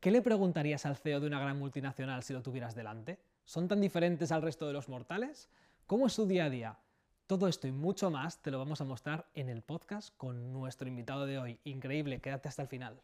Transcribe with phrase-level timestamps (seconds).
[0.00, 3.18] ¿Qué le preguntarías al CEO de una gran multinacional si lo tuvieras delante?
[3.44, 5.50] ¿Son tan diferentes al resto de los mortales?
[5.86, 6.78] ¿Cómo es su día a día?
[7.26, 10.88] Todo esto y mucho más te lo vamos a mostrar en el podcast con nuestro
[10.88, 11.60] invitado de hoy.
[11.64, 12.98] Increíble, quédate hasta el final.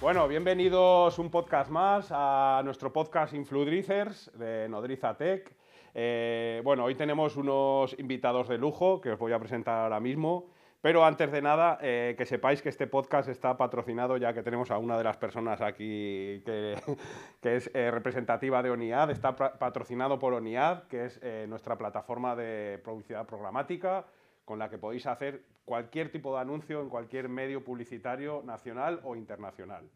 [0.00, 5.54] Bueno, bienvenidos un podcast más a nuestro podcast Influencers de Nodriza Tech.
[5.94, 10.48] Eh, bueno, hoy tenemos unos invitados de lujo que os voy a presentar ahora mismo.
[10.80, 14.70] Pero antes de nada, eh, que sepáis que este podcast está patrocinado, ya que tenemos
[14.70, 16.76] a una de las personas aquí que,
[17.42, 23.26] es eh, representativa de ONIAD, está patrocinado por ONIAD, que es nuestra plataforma de publicidad
[23.26, 24.04] programática,
[24.44, 29.16] con la que podéis hacer cualquier tipo de anuncio en cualquier medio publicitario nacional o
[29.16, 29.88] internacional.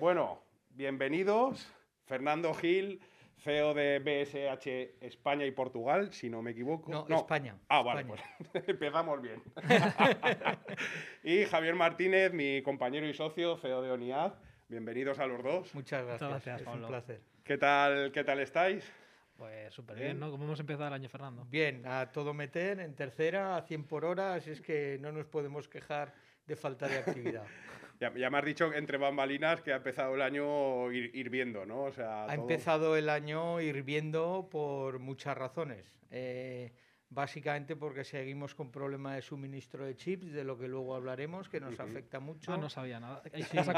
[0.00, 1.72] bueno, bienvenidos.
[2.06, 3.00] Fernando Gil,
[3.38, 6.90] CEO de BSH España y Portugal, si no me equivoco.
[6.90, 7.56] No, España.
[7.68, 8.20] Ah, vale, pues
[8.66, 9.42] empezamos bien.
[11.22, 14.32] y Javier Martínez, mi compañero y socio, CEO de ONIAD.
[14.68, 15.74] Bienvenidos a los dos.
[15.74, 16.30] Muchas gracias.
[16.30, 17.20] Muchas gracias, es un placer.
[17.44, 18.90] ¿Qué tal, qué tal estáis?
[19.36, 20.30] Pues súper bien, ¿no?
[20.30, 21.44] ¿Cómo hemos empezado el año, Fernando?
[21.50, 25.26] Bien, a todo meter, en tercera, a 100 por hora, así es que no nos
[25.26, 26.14] podemos quejar
[26.46, 27.44] de falta de actividad.
[28.12, 31.84] Ya, me has dicho entre bambalinas que ha empezado el año hirviendo, ¿no?
[31.84, 35.86] O sea, ha empezado el año hirviendo por muchas razones.
[36.10, 36.72] Eh,
[37.14, 41.60] básicamente porque seguimos con problemas de suministro de chips, de lo que luego hablaremos, que
[41.60, 42.52] nos afecta mucho.
[42.52, 43.22] Ah, no sabía nada.
[43.54, 43.72] ¿Pasa,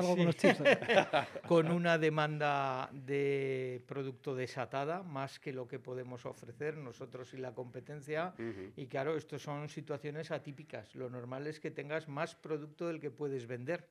[0.00, 0.60] algo con los chips?
[1.48, 7.52] con una demanda de producto desatada, más que lo que podemos ofrecer nosotros y la
[7.54, 8.34] competencia.
[8.76, 10.94] Y claro, esto son situaciones atípicas.
[10.94, 13.88] Lo normal es que tengas más producto del que puedes vender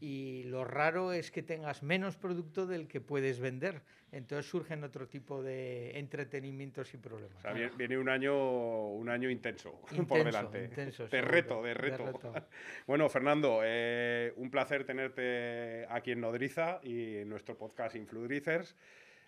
[0.00, 3.82] y lo raro es que tengas menos producto del que puedes vender.
[4.12, 7.36] Entonces surgen otro tipo de entretenimientos y problemas.
[7.38, 10.68] O sea, viene un año, un año intenso, por delante.
[10.68, 12.12] de reto, de reto.
[12.86, 18.74] bueno, Fernando, eh, un placer tenerte aquí en Nodriza y en nuestro podcast Influencers.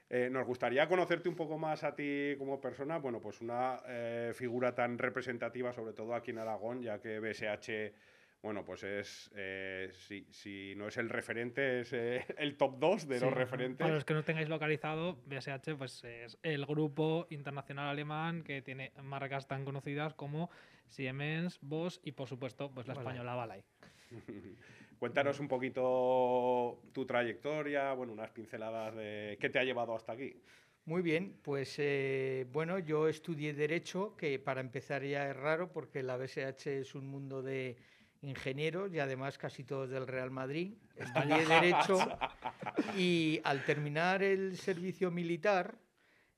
[0.08, 4.32] Eh, nos gustaría conocerte un poco más a ti como persona, bueno, pues una eh,
[4.34, 8.11] figura tan representativa, sobre todo aquí en Aragón, ya que BSH
[8.42, 9.92] bueno, pues es, eh,
[10.30, 13.78] si, no es el referente, es eh, el top 2 de los referentes.
[13.78, 18.92] Para los que no tengáis localizado, BSH pues, es el grupo internacional alemán que tiene
[19.00, 20.50] marcas tan conocidas como
[20.88, 23.62] Siemens, Bosch y, por supuesto, pues la española Balay.
[24.98, 30.40] Cuéntanos un poquito tu trayectoria, bueno, unas pinceladas de qué te ha llevado hasta aquí.
[30.84, 36.02] Muy bien, pues eh, bueno, yo estudié Derecho, que para empezar ya es raro porque
[36.02, 37.76] la BSH es un mundo de
[38.22, 40.74] ingenieros y además casi todos del Real Madrid.
[40.96, 41.98] Estudié Derecho
[42.96, 45.76] y al terminar el servicio militar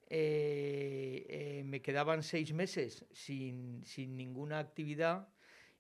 [0.09, 5.29] eh, eh, me quedaban seis meses sin, ninguna actividad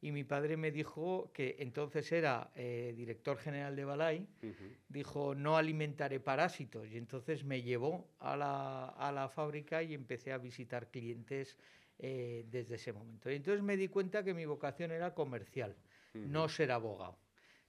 [0.00, 4.28] y mi padre me dijo, que entonces era eh, director general de Balay,
[4.86, 6.90] dijo, no alimentaré parásitos.
[6.90, 11.56] Y entonces me llevó a la, a la fábrica y empecé a visitar clientes
[11.96, 13.30] desde ese momento.
[13.30, 15.74] Y entonces me di cuenta que mi vocación era comercial
[16.14, 17.18] no ser abogado.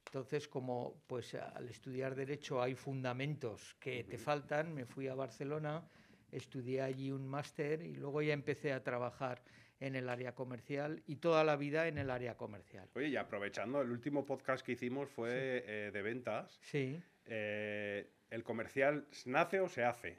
[0.06, 5.83] Entonces, como pues al estudiar derecho hay fundamentos que te faltan, me fui a Barcelona,
[6.31, 9.44] estudié allí un máster y luego ya empecé a trabajar
[9.79, 12.89] en el área comercial y toda la vida en el área comercial.
[12.95, 16.59] Oye, y aprovechando, el último podcast que hicimos fue eh, de ventas.
[16.62, 17.01] Sí.
[17.25, 20.17] Eh, ¿El comercial nace o se hace?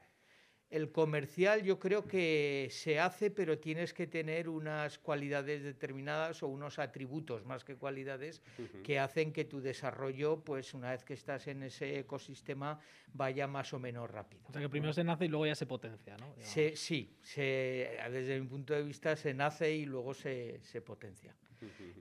[0.76, 6.48] El comercial yo creo que se hace, pero tienes que tener unas cualidades determinadas o
[6.48, 8.42] unos atributos más que cualidades
[8.84, 12.78] que hacen que tu desarrollo, pues una vez que estás en ese ecosistema,
[13.14, 14.42] vaya más o menos rápido.
[14.50, 16.34] O sea que primero se nace y luego ya se potencia, ¿no?
[16.76, 21.34] sí, desde mi punto de vista se nace y luego se, potencia.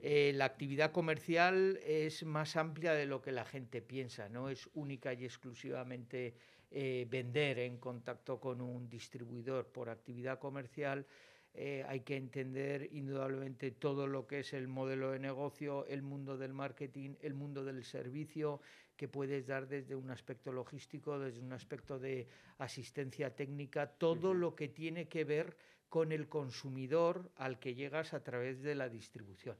[0.02, 4.68] Eh, la actividad comercial es más amplia de lo que la gente piensa, no es
[4.74, 6.34] única y exclusivamente
[6.78, 11.06] eh, vender en contacto con un distribuidor por actividad comercial,
[11.54, 16.36] eh, hay que entender indudablemente todo lo que es el modelo de negocio, el mundo
[16.36, 18.60] del marketing, el mundo del servicio
[18.94, 22.28] que puedes dar desde un aspecto logístico, desde un aspecto de
[22.58, 25.56] asistencia técnica, todo lo que tiene que ver
[25.88, 29.56] con el consumidor al que llegas a través de la distribución.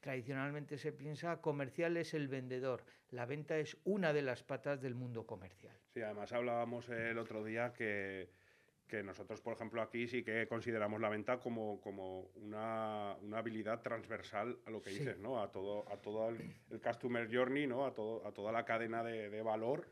[0.00, 4.94] Tradicionalmente se piensa comercial es el vendedor, la venta es una de las patas del
[4.94, 5.76] mundo comercial.
[5.92, 8.30] Sí, además hablábamos el otro día que,
[9.04, 14.70] nosotros, por ejemplo, aquí sí que consideramos la venta como, como una, habilidad transversal a
[14.70, 15.42] lo que dices, ¿no?
[15.42, 17.84] A todo, a todo el, customer journey, ¿no?
[17.84, 19.86] A, todo, a toda la cadena de valor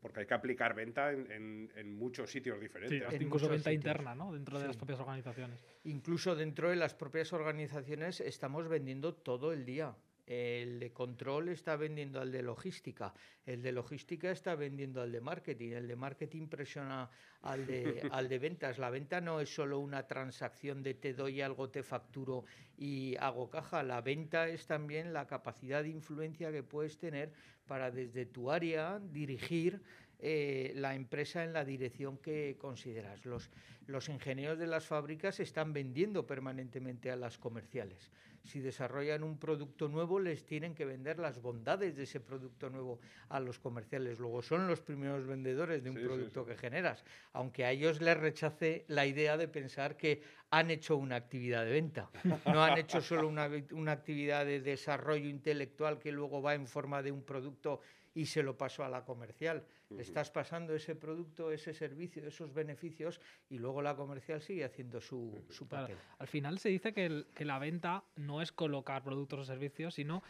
[0.00, 3.08] porque hay que aplicar venta en, en, muchos sitios diferentes.
[3.10, 4.32] Sí, incluso venta interna, ¿no?
[4.32, 5.62] Dentro de las propias organizaciones.
[5.84, 9.94] Incluso dentro de las propias organizaciones estamos vendiendo todo el día.
[10.30, 13.12] El de control está vendiendo al de logística.
[13.44, 15.72] El de logística está vendiendo al de marketing.
[15.72, 17.10] El de marketing presiona
[17.42, 18.78] al de, al de ventas.
[18.78, 22.44] La venta no es solo una transacción de te doy algo, te facturo
[22.76, 23.82] y hago caja.
[23.82, 27.32] La venta es también la capacidad de influencia que puedes tener
[27.66, 29.82] para desde tu área dirigir
[30.20, 33.26] eh, la empresa en la dirección que consideras.
[33.26, 33.50] Los,
[33.88, 38.12] los ingenieros de las fábricas están vendiendo permanentemente a las comerciales.
[38.44, 43.00] Si desarrollan un producto nuevo, les tienen que vender las bondades de ese producto nuevo
[43.28, 44.18] a los comerciales.
[44.18, 48.84] Luego son los primeros vendedores de un producto que generas, aunque a ellos les rechace
[48.88, 52.10] la idea de pensar que han hecho una actividad de venta.
[52.46, 57.02] No han hecho solo una, una actividad de desarrollo intelectual que luego va en forma
[57.02, 57.80] de un producto
[58.14, 59.64] y se lo paso a la comercial.
[59.90, 65.00] Le estás pasando ese producto, ese servicio, esos beneficios y luego la comercial sigue haciendo
[65.00, 65.96] su, su papel.
[66.18, 70.22] al final se dice que, que, la venta no es colocar productos o servicios, sino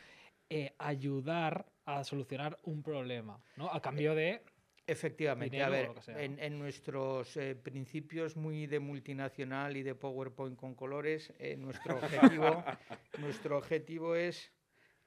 [0.49, 3.71] eh, ayudar a solucionar un problema, ¿no?
[3.71, 4.43] A cambio de
[4.91, 11.33] Efectivamente, a ver, en, nuestros eh, principios muy de multinacional y de PowerPoint con colores,
[11.39, 12.65] eh, nuestro, objetivo,
[13.21, 14.53] nuestro objetivo es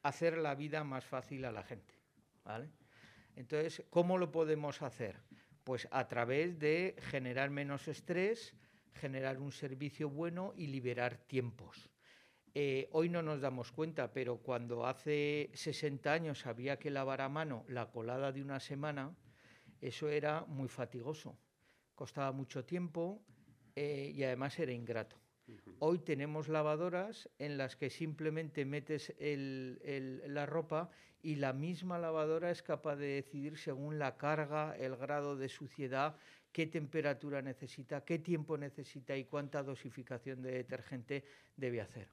[0.02, 1.94] hacer la vida más fácil a la gente.
[2.46, 2.70] ¿vale?
[3.36, 5.20] Entonces, ¿cómo lo podemos hacer?
[5.64, 8.56] Pues a través de generar menos estrés,
[8.94, 11.90] generar un servicio bueno y liberar tiempos.
[12.56, 17.30] Eh, hoy no nos damos cuenta, pero cuando hace 60 años había que lavar a
[17.30, 19.16] mano la colada de una semana,
[19.82, 21.36] eso era muy fatigoso,
[21.96, 23.24] costaba mucho tiempo
[23.76, 25.23] eh, y además era ingrato.
[25.80, 30.90] Hoy tenemos lavadoras en las que simplemente metes la ropa
[31.22, 36.16] y la misma lavadora es capaz de decidir según la carga, el grado de suciedad,
[36.54, 41.26] qué temperatura necesita, qué tiempo necesita y cuánta dosificación de detergente
[41.58, 42.08] debe hacer.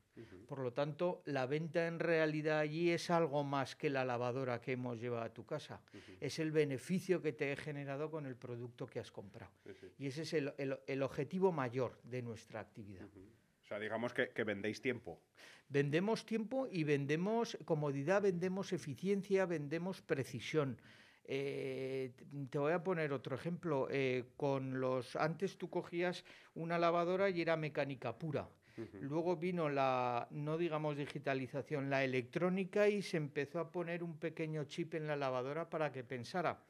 [0.49, 4.73] Por lo tanto, la venta en realidad allí es algo más que la lavadora que
[4.73, 5.83] hemos llevado a tu casa.
[6.21, 9.53] Es el beneficio que te he generado con el producto que has comprado.
[9.99, 13.07] Y ese es el, objetivo mayor de nuestra actividad.
[13.63, 15.21] O sea, digamos que, que vendéis tiempo.
[15.69, 20.81] Vendemos tiempo y vendemos comodidad, vendemos eficiencia, vendemos precisión.
[21.33, 22.11] Eh,
[22.51, 23.87] te voy a poner otro ejemplo.
[23.89, 26.25] Eh, con los antes tú cogías
[26.55, 28.49] una lavadora y era mecánica pura.
[29.01, 34.65] Luego vino la, no digamos digitalización, la electrónica y se empezó a poner un pequeño
[34.65, 36.65] chip en la lavadora para que pensara.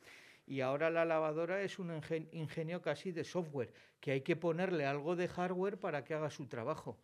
[0.46, 1.92] Y ahora la lavadora es un
[2.32, 6.48] ingenio casi de software, que hay que ponerle algo de hardware para que haga su
[6.48, 6.98] trabajo.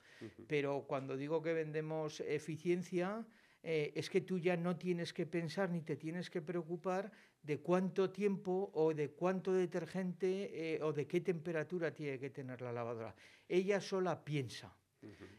[0.48, 3.24] Pero cuando digo que vendemos eficiencia,
[3.68, 7.10] eh, es que tú ya no tienes que pensar ni te tienes que preocupar
[7.42, 12.62] de cuánto tiempo o de cuánto detergente eh, o de qué temperatura tiene que tener
[12.62, 13.12] la lavadora.
[13.48, 14.72] Ella sola piensa.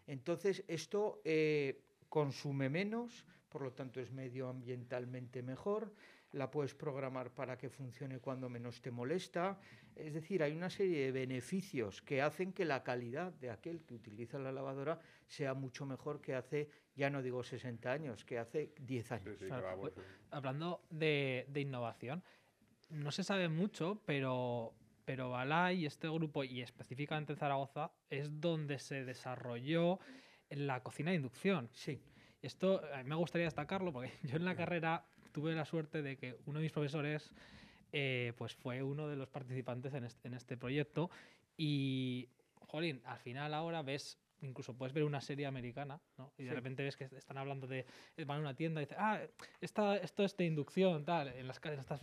[0.07, 1.79] Entonces, esto eh,
[2.09, 5.93] consume menos, por lo tanto es medioambientalmente mejor,
[6.37, 9.59] la puedes programar para que funcione cuando menos te molesta.
[9.95, 13.95] Es decir, hay una serie de beneficios que hacen que la calidad de aquel que
[13.95, 18.73] utiliza la lavadora sea mucho mejor que hace, ya no digo 60 años, que hace
[18.79, 19.37] 10 años.
[20.31, 22.23] Hablando de, innovación,
[22.89, 24.73] no se sabe mucho, pero,
[25.03, 29.99] pero Balay y este grupo, y específicamente Zaragoza, es donde se desarrolló
[30.49, 31.69] la cocina de inducción.
[31.73, 32.01] Sí.
[32.41, 36.59] Esto me gustaría destacarlo porque yo en la carrera tuve la suerte de que uno
[36.59, 37.31] de mis profesores
[37.91, 41.09] eh, pues fue uno de los participantes en este, en este proyecto
[41.55, 42.29] y,
[42.67, 46.31] jolín, al final ahora ves incluso puedes ver una serie americana, ¿no?
[46.37, 47.85] Y de repente ves que están hablando de.
[48.25, 49.19] van a una tienda y dicen, ah,
[49.61, 52.01] esta, esto es de inducción, tal, en las en estos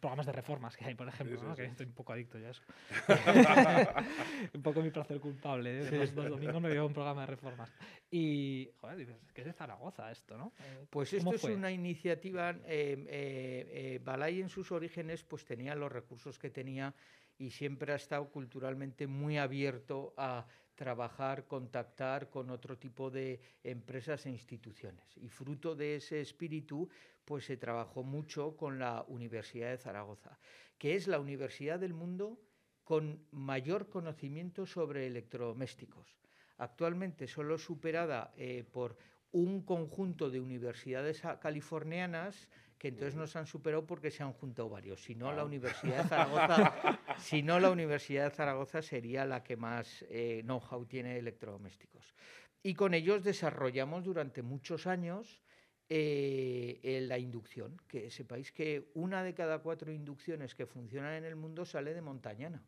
[0.00, 1.54] programas de reformas que hay, por ejemplo, ¿no?
[1.54, 2.62] Que estoy un poco adicto ya a eso.
[4.54, 5.90] un poco mi placer culpable, ¿eh?
[5.90, 7.72] Los, domingos me veo un programa de reformas.
[8.10, 10.52] Y, joder, dices, que es de Zaragoza esto, ¿no?
[10.58, 12.50] Eh, pues esto es una iniciativa.
[12.66, 16.94] Eh, eh, Balay en sus orígenes, pues tenía los recursos que tenía
[17.38, 24.26] y siempre ha estado culturalmente muy abierto a trabajar, contactar con otro tipo de empresas
[24.26, 25.16] e instituciones.
[25.16, 26.88] Y fruto de ese espíritu,
[27.24, 30.38] pues se trabajó mucho con la Universidad de Zaragoza,
[30.78, 32.40] que es la universidad del mundo
[32.82, 36.16] con mayor conocimiento sobre electrodomésticos.
[36.58, 38.96] Actualmente solo superada eh, por
[39.34, 42.48] un conjunto de universidades californianas
[42.78, 45.02] que entonces nos han superado porque se han juntado varios.
[45.02, 45.44] Si no, la.
[45.44, 50.86] Universidad de Zaragoza, si no, la Universidad de Zaragoza sería la que más eh, know-how
[50.86, 52.14] tiene electrodomésticos.
[52.62, 55.42] Y con ellos desarrollamos durante muchos años
[55.88, 61.34] eh, la inducción, que sepáis que una de cada cuatro inducciones que funcionan en el
[61.34, 62.62] mundo sale de Montañana.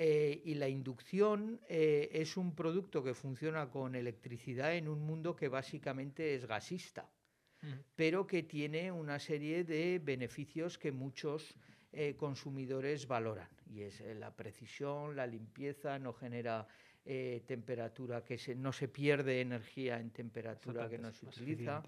[0.00, 5.34] Eh, y la inducción eh, es un producto que funciona con electricidad en un mundo
[5.34, 7.10] que básicamente es gasista,
[7.96, 11.56] pero que tiene una serie de beneficios que muchos
[11.92, 13.48] eh, consumidores valoran.
[13.68, 16.68] Y es la precisión, la limpieza, no genera
[17.46, 21.82] temperatura, que no se pierde energía en temperatura que no se utiliza.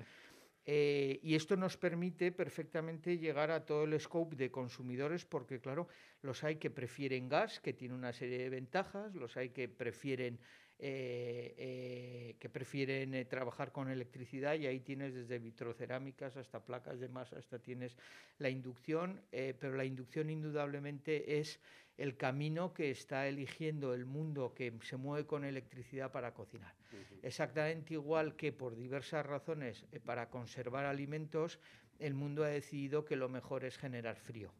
[0.67, 5.88] Eh, y esto nos permite perfectamente llegar a todo el scope de consumidores porque, claro,
[6.23, 10.38] los hay que prefieren gas, que tiene una serie de ventajas, los hay que prefieren,
[10.79, 17.09] eh, eh, que prefieren trabajar con electricidad y ahí tienes desde vitrocerámicas hasta placas de
[17.09, 17.97] masa, hasta tienes
[18.38, 21.61] la inducción, pero la inducción indudablemente es
[22.00, 26.75] el camino que está eligiendo el mundo que se mueve con electricidad para cocinar.
[27.23, 31.61] Exactamente igual que por diversas razones eh, para conservar alimentos,
[31.99, 34.50] el mundo ha decidido que lo mejor es generar frío.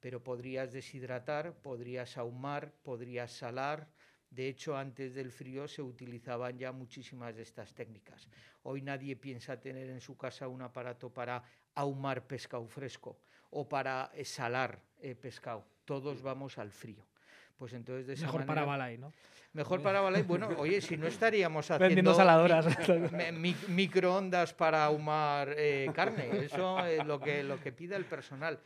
[0.00, 3.88] Pero podrías deshidratar, podrías ahumar, podrías salar,
[4.30, 8.28] de hecho, antes del frío se utilizaban ya muchísimas de estas técnicas.
[8.62, 11.42] Hoy nadie piensa tener en su casa un aparato para
[11.74, 13.18] ahumar pescado fresco
[13.50, 17.04] o para eh, salar eh, pescado todos vamos al frío.
[17.58, 19.12] Pues entonces de Mejor para Balay, ¿no?
[19.52, 20.22] Mejor para Balay.
[20.22, 22.64] Bueno, oye, si no estaríamos haciendo saladoras.
[23.66, 26.44] microondas para ahumar eh, carne.
[26.44, 28.60] Eso es lo que, lo que pide el personal.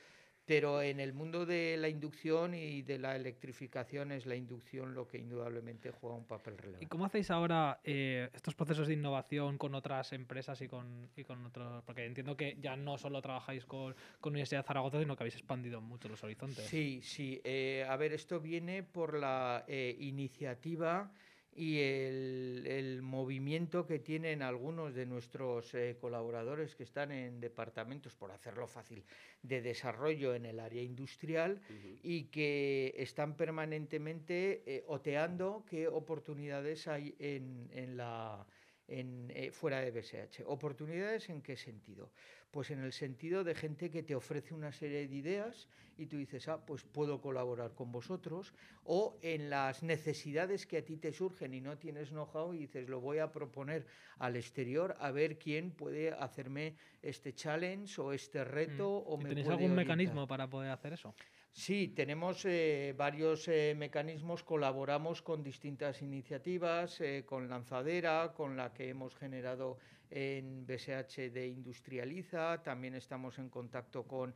[0.47, 5.09] Pero en el mundo de la inducción y de la electrificación es la inducción lo
[5.09, 6.85] que indudablemente juega un papel relevante.
[6.85, 11.25] ¿Y cómo hacéis ahora eh, estos procesos de innovación con otras empresas y con, y
[11.25, 11.83] con otros?
[11.85, 15.37] Porque entiendo que ya no solo trabajáis con, con Universidad de Zaragoza, sino que habéis
[15.37, 16.67] expandido mucho los horizontes.
[16.67, 17.41] Sí, sí.
[17.43, 21.11] Eh, a ver, esto viene por la eh, iniciativa
[21.57, 28.33] y el, movimiento que tienen algunos de nuestros eh, colaboradores que están en departamentos, por
[28.33, 29.05] hacerlo fácil,
[29.43, 31.61] de desarrollo en el área industrial
[32.03, 38.47] y que están permanentemente eh, oteando qué oportunidades hay en, en la,
[38.89, 40.43] en, eh, fuera de BSH.
[40.47, 42.11] ¿Oportunidades en qué sentido?
[42.51, 46.17] Pues en el sentido de gente que te ofrece una serie de ideas y tú
[46.17, 48.53] dices, ah, pues puedo colaborar con vosotros,
[48.85, 52.89] o en las necesidades que a ti te surgen y no tienes know-how y dices,
[52.89, 53.87] lo voy a proponer
[54.19, 59.05] al exterior a ver quién puede hacerme este challenge o este reto.
[59.07, 59.13] Mm.
[59.13, 61.15] O me ¿Tenéis algún mecanismo para poder hacer eso?
[61.57, 68.73] Sí, tenemos eh, varios eh, mecanismos, colaboramos con distintas iniciativas, eh, con Lanzadera, con la
[68.75, 69.79] que hemos generado
[70.11, 74.35] en BSH de Industrializa, también estamos en contacto con,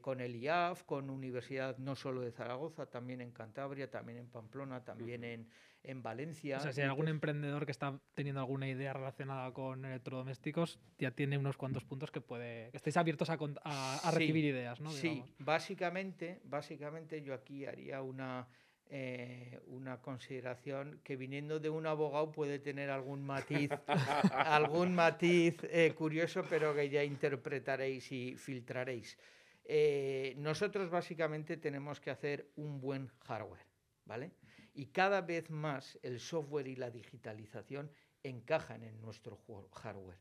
[0.00, 4.84] con el IAF, con Universidad no solo de Zaragoza, también en Cantabria, también en Pamplona,
[4.84, 5.48] también en,
[5.84, 6.56] en Valencia.
[6.56, 11.10] O sea, si hay algún emprendedor que está teniendo alguna idea relacionada con electrodomésticos, ya
[11.10, 12.70] tiene unos cuantos puntos que puede.
[12.70, 14.90] Que estéis abiertos a, a, recibir ideas, ¿no?
[14.90, 18.48] Sí, básicamente, básicamente yo aquí haría una.
[18.90, 23.70] Eh, una consideración que viniendo de un abogado puede tener algún matiz,
[24.30, 29.18] algún matiz eh, curioso, pero que ya interpretaréis y filtraréis.
[29.64, 33.66] Eh, nosotros básicamente tenemos que hacer un buen hardware,
[34.04, 34.32] ¿vale?
[34.74, 37.90] Y cada vez más el software y la digitalización
[38.22, 39.40] encajan en nuestro
[39.72, 40.18] hardware.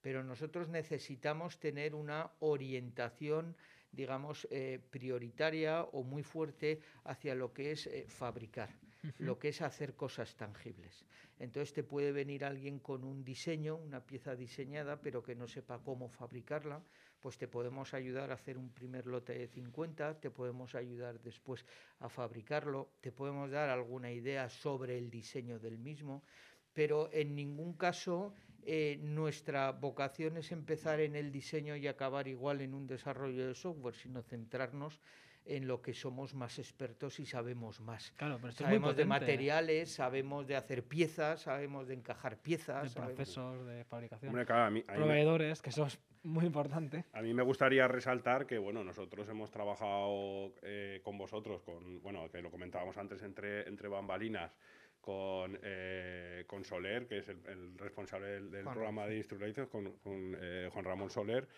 [0.00, 3.56] Pero nosotros necesitamos tener una orientación,
[3.92, 8.70] digamos, eh, prioritaria o muy fuerte hacia lo que es eh, fabricar,
[9.18, 11.04] lo que es hacer cosas tangibles.
[11.38, 15.80] Entonces te puede venir alguien con un diseño, una pieza diseñada, pero que no sepa
[15.82, 16.82] cómo fabricarla,
[17.22, 21.64] pues te podemos ayudar a hacer un primer lote de 50, te podemos ayudar después
[22.00, 26.24] a fabricarlo, te podemos dar alguna idea sobre el diseño del mismo,
[26.72, 32.60] pero en ningún caso eh, nuestra vocación es empezar en el diseño y acabar igual
[32.60, 35.00] en un desarrollo de software, sino centrarnos en
[35.44, 38.12] lo que somos más expertos y sabemos más.
[38.16, 42.94] Claro, pero sabemos de materiales, sabemos de hacer piezas, sabemos de encajar piezas.
[42.94, 44.32] De procesos de fabricación.
[44.32, 47.04] proveedores, que eso es muy importante.
[47.12, 52.30] A mí me gustaría resaltar que, bueno, nosotros hemos trabajado eh, con vosotros, con, bueno,
[52.30, 54.54] que lo comentábamos antes entre, entre bambalinas,
[55.00, 60.68] con, eh, con Soler, que es el, responsable del, programa de Instructores, con, con eh,
[60.72, 61.48] Juan Ramón Soler,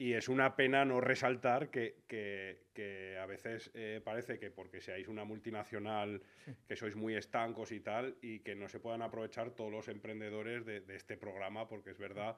[0.00, 5.08] y es una pena no resaltar que, que, a veces eh, parece que porque seáis
[5.08, 6.22] una multinacional,
[6.68, 10.64] que sois muy estancos y tal, y que no se puedan aprovechar todos los emprendedores
[10.64, 12.36] de, este programa, porque es verdad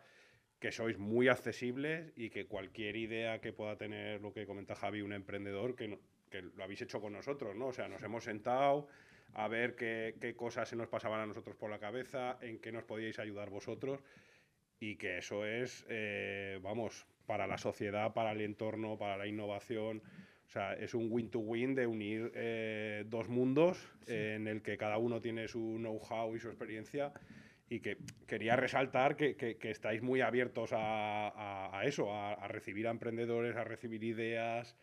[0.59, 5.03] que sois muy accesibles y que cualquier idea que pueda tener lo que comenta Javi,
[5.03, 5.99] un emprendedor, que,
[6.31, 7.69] que lo habéis hecho con nosotros, ¿no?
[7.69, 8.89] O sea, nos hemos sentado
[9.35, 12.73] a ver qué, qué cosas se nos pasaban a nosotros por la cabeza, en qué
[12.73, 14.01] nos podíais ayudar vosotros
[14.81, 20.03] y que eso es, eh, vamos, para la sociedad, para el entorno, para la innovación.
[20.49, 25.21] O sea, es un win-to-win de unir eh, dos mundos en el que cada uno
[25.21, 27.13] tiene su know-how y su experiencia
[27.69, 32.91] y que quería resaltar que, que, estáis muy abiertos a, a, eso, a, recibir a
[32.91, 34.75] emprendedores, a recibir ideas.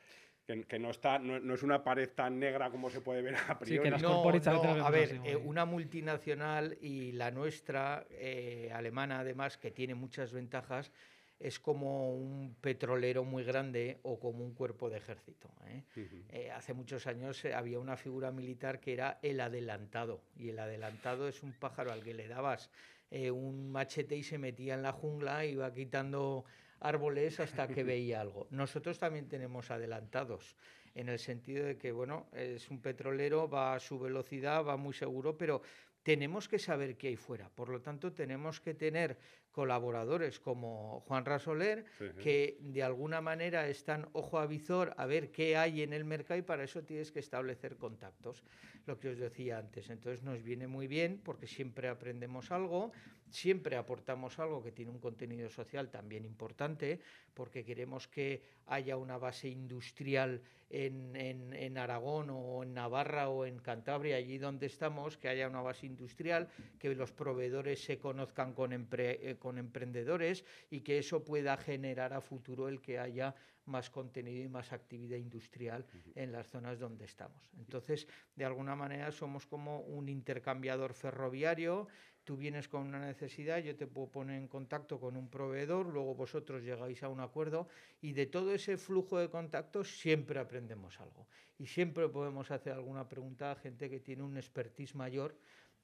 [0.45, 3.35] Que, que no, está, no, no, es una pared tan negra como se puede ver
[3.49, 3.89] a priori.
[3.89, 9.71] Sí, no, no, a ver, eh, una multinacional y la nuestra, eh, alemana además, que
[9.71, 10.93] tiene muchas ventajas,
[11.39, 15.49] es como un petrolero muy grande o como un cuerpo de ejército.
[15.67, 15.83] ¿eh?
[16.29, 20.59] Eh, hace muchos años eh, había una figura militar que era el adelantado, y el
[20.59, 22.69] adelantado es un pájaro al que le dabas
[23.09, 26.43] un machete y se metía en la jungla, iba quitando
[26.81, 28.47] árboles hasta que veía algo.
[28.49, 30.57] Nosotros también tenemos adelantados,
[30.93, 34.93] en el sentido de que, bueno, es un petrolero, va a su velocidad, va muy
[34.93, 35.61] seguro, pero
[36.07, 37.49] tenemos que saber qué hay fuera.
[37.49, 39.17] Por lo tanto, tenemos que tener
[39.51, 41.83] colaboradores como Juan Rasoler,
[42.23, 46.39] que de alguna manera están ojo a visor a ver qué hay en el mercado
[46.39, 48.45] y para eso tienes que establecer contactos,
[48.85, 49.89] lo que os decía antes.
[49.89, 52.93] Entonces nos viene muy bien porque siempre aprendemos algo,
[53.29, 57.01] siempre aportamos algo que tiene un contenido social también importante,
[57.33, 63.59] porque queremos que haya una base industrial en, en, Aragón o en Navarra o en
[63.59, 68.73] Cantabria, allí donde estamos, que haya una base industrial, que los proveedores se conozcan con,
[68.73, 74.43] eh, con emprendedores y que eso pueda generar a futuro el que haya más contenido
[74.43, 77.41] y más actividad industrial en las zonas donde estamos.
[77.57, 81.87] Entonces, de alguna manera somos como un intercambiador ferroviario
[82.27, 86.13] tú vienes con una necesidad, yo te puedo poner en contacto con un proveedor, luego
[86.13, 87.69] vosotros llegáis a un acuerdo
[88.01, 91.25] y de todo ese flujo de contactos siempre aprendemos algo.
[91.57, 95.37] Y siempre podemos hacer alguna pregunta a gente que tiene un expertise mayor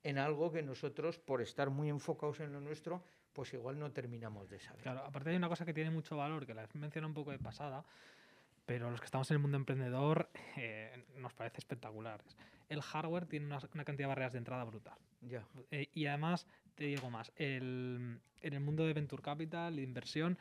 [0.04, 4.50] en algo que nosotros, por estar muy enfocados en lo nuestro, pues igual no terminamos
[4.50, 4.82] de saber.
[4.82, 7.40] Claro, aparte hay una cosa que tiene mucho valor, que la has un poco de
[7.40, 7.86] pasada,
[8.66, 12.22] pero los que estamos en el mundo emprendedor eh, nos parece espectacular.
[12.68, 14.98] El hardware tiene una, cantidad de barreras de entrada brutal.
[15.30, 15.46] Ya.
[15.72, 20.38] Eh, y además, te digo más, en el mundo de venture capital, de inversión,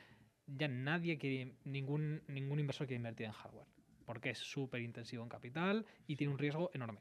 [0.46, 3.66] ya nadie quiere, ningún, ningún inversor quiere invertir en hardware,
[4.04, 7.00] porque es súper intensivo en capital y tiene un riesgo enorme.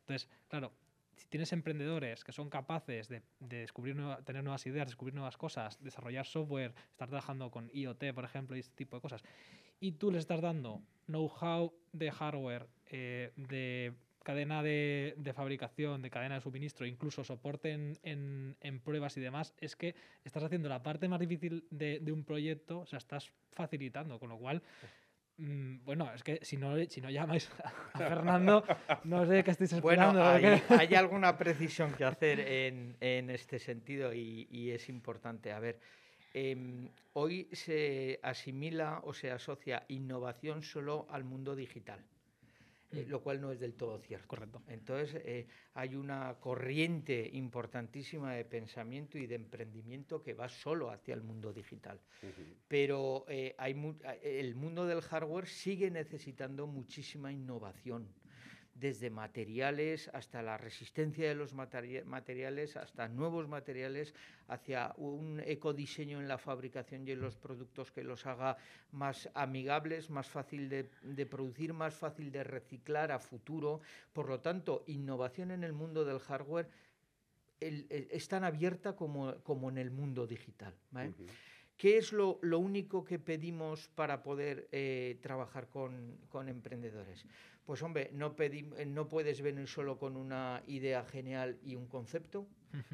[0.00, 0.72] Entonces, claro,
[1.16, 6.26] si tienes emprendedores que son capaces de, descubrir tener nuevas ideas, descubrir nuevas cosas, desarrollar
[6.26, 9.22] software, estar trabajando con IoT, por ejemplo, y este tipo de cosas,
[9.78, 16.36] y tú les estás dando know-how de hardware, eh, de cadena de, fabricación, de cadena
[16.36, 21.20] de suministro, incluso soporte en, pruebas y demás, es que estás haciendo la parte más
[21.20, 24.62] difícil de, un proyecto, o sea, estás facilitando, con lo cual...
[25.36, 28.62] Mm, bueno, es que si no, si no llamáis a Fernando,
[29.04, 30.20] no sé qué estáis esperando.
[30.20, 35.50] Bueno, hay, alguna precisión que hacer en, este sentido y, y, es importante.
[35.50, 35.80] A ver,
[36.32, 42.04] Em, hoy se asimila o se asocia innovación solo al mundo digital.
[42.92, 44.26] Eh, lo cual no es del todo cierto.
[44.26, 44.62] Correcto.
[44.66, 51.14] Entonces, eh, hay una corriente importantísima de pensamiento y de emprendimiento que va solo hacia
[51.14, 52.00] el mundo digital.
[52.66, 53.76] Pero eh, hay
[54.22, 58.08] el mundo del hardware sigue necesitando muchísima innovación
[58.80, 64.14] desde materiales hasta la resistencia de los materiales, hasta nuevos materiales,
[64.48, 68.56] hacia un ecodiseño en la fabricación y en los productos que los haga
[68.90, 73.80] más amigables, más fácil de, producir, más fácil de reciclar a futuro.
[74.14, 76.68] Por lo tanto, innovación en el mundo del hardware
[77.60, 80.74] es tan abierta como, en el mundo digital.
[81.76, 87.26] ¿Qué es lo, único que pedimos para poder eh, trabajar con emprendedores?
[87.64, 92.48] Pues hombre, no, eh, no puedes venir solo con una idea genial y un concepto,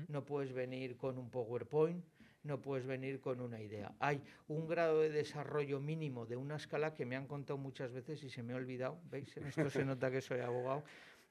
[0.08, 2.04] no puedes venir con un PowerPoint,
[2.42, 3.94] no puedes venir con una idea.
[3.98, 8.22] Hay un grado de desarrollo mínimo de una escala que me han contado muchas veces
[8.22, 9.36] y se me ha olvidado, ¿veis?
[9.36, 10.84] En esto se nota que soy abogado,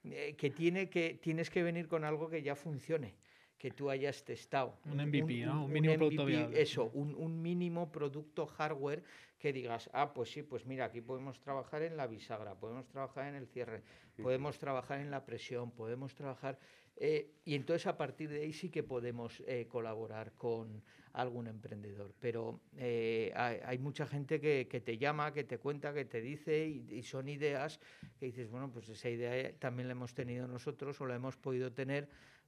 [0.03, 3.15] eh, que, tiene que tienes que venir con algo que ya funcione
[3.57, 4.77] que tú hayas testado.
[4.85, 5.65] Un MVP, ¿no?
[5.65, 6.61] Un mínimo producto viable.
[6.61, 9.03] Eso, un, un, mínimo producto hardware
[9.39, 13.27] que digas, ah, pues sí, pues mira, aquí podemos trabajar en la bisagra, podemos trabajar
[13.27, 13.83] en el cierre,
[14.21, 16.59] podemos trabajar en la presión, podemos trabajar...
[16.97, 22.13] Eh, y entonces a partir de ahí sí que podemos eh, colaborar con algún emprendedor.
[22.21, 26.67] Pero eh, hay, mucha gente que, que, te llama, que te cuenta, que te dice,
[26.67, 27.81] y, y, son ideas
[28.17, 31.73] que dices, bueno, pues esa idea también la hemos tenido nosotros o la hemos podido
[31.73, 32.07] tener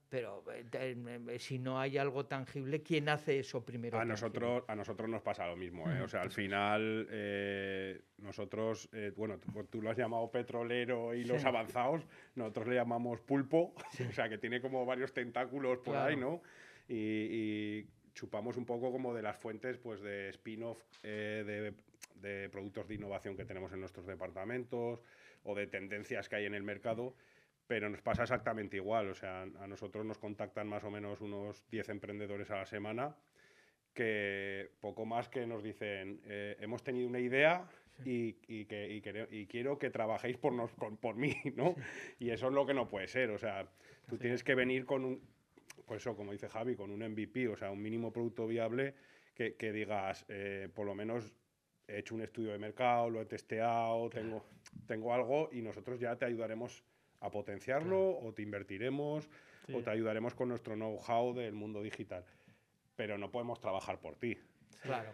[0.10, 4.00] pero eh, eh, si no hay algo tangible, ¿quién hace eso primero?
[4.00, 5.90] A nosotros, a nosotros nos pasa lo mismo.
[5.92, 6.02] ¿eh?
[6.02, 7.08] O sea, al final,
[8.18, 9.40] nosotros, bueno,
[9.70, 13.74] tú, lo has llamado petrolero y los avanzados, nosotros le llamamos pulpo,
[14.10, 16.42] o sea, que tiene como varios tentáculos por ahí, ¿no?
[16.88, 21.76] Y, chupamos un poco como de las fuentes pues de spin-off de,
[22.16, 25.00] de productos de innovación que tenemos en nuestros departamentos
[25.44, 27.14] o de tendencias que hay en el mercado,
[27.68, 29.10] pero nos pasa exactamente igual.
[29.10, 33.16] O sea, a nosotros nos contactan más o menos unos 10 emprendedores a la semana
[33.94, 37.68] que poco más que nos dicen, eh, hemos tenido una idea
[38.06, 38.34] y,
[38.66, 39.02] que,
[39.32, 41.76] y, quiero que trabajéis por, nos, por mí, ¿no?
[42.20, 43.32] Y eso es lo que no puede ser.
[43.32, 43.68] O sea,
[44.08, 45.22] tú tienes que venir con un,
[45.88, 48.94] pues eso, como dice Javi, con un MVP, o sea, un mínimo producto viable
[49.34, 51.34] que, que digas, eh, por lo menos
[51.88, 54.46] he hecho un estudio de mercado, lo he testeado, tengo,
[54.86, 56.84] tengo algo y nosotros ya te ayudaremos
[57.20, 59.30] a potenciarlo o te invertiremos
[59.74, 62.26] o te ayudaremos con nuestro know-how del mundo digital.
[62.96, 64.38] Pero no podemos trabajar por ti.
[64.82, 65.14] Claro.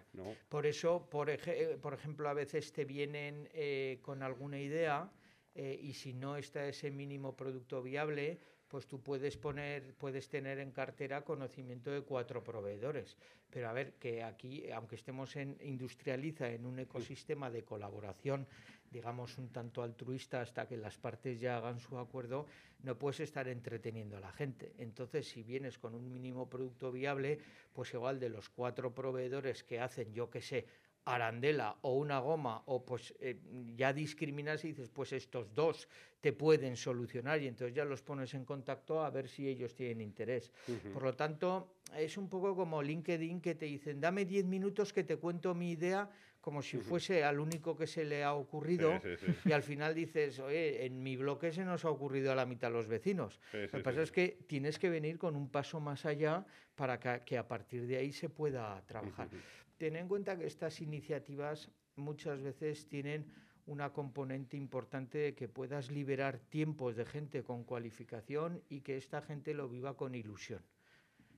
[0.49, 5.11] Por eso, por, eh, por, ejemplo, a veces te vienen eh, con alguna idea
[5.55, 10.59] eh, y si no está ese mínimo producto viable, pues tú puedes poner, puedes tener
[10.59, 13.17] en cartera conocimiento de cuatro proveedores.
[13.49, 18.47] Pero a ver, que aquí, aunque estemos en Industrializa, en un ecosistema de colaboración,
[18.93, 22.45] digamos, un tanto altruista hasta que las partes ya hagan su acuerdo,
[22.83, 24.73] no puedes estar entreteniendo a la gente.
[24.77, 27.39] Entonces, si vienes con un mínimo producto viable,
[27.73, 30.67] pues igual de los cuatro proveedores que hacen, yo qué sé,
[31.05, 33.37] arandela o una goma, o pues eh,
[33.75, 35.89] ya discriminas y dices, pues estos dos
[36.21, 39.99] te pueden solucionar y entonces ya los pones en contacto a ver si ellos tienen
[39.99, 40.53] interés.
[40.93, 45.03] Por lo tanto, es un poco como LinkedIn que te dicen, dame 10 minutos que
[45.03, 46.09] te cuento mi idea
[46.43, 49.01] como si fuese al único que se le ha ocurrido
[49.45, 52.71] y al final dices, oye, en mi bloque se nos ha ocurrido a la mitad
[52.71, 53.39] los vecinos.
[53.53, 57.37] Lo que pasa es que tienes que venir con un paso más allá para que,
[57.37, 59.29] a partir de ahí se pueda trabajar
[59.83, 63.25] ten en cuenta que estas iniciativas muchas veces tienen
[63.65, 69.21] una componente importante de que puedas liberar tiempos de gente con cualificación y que esta
[69.21, 70.61] gente lo viva con ilusión.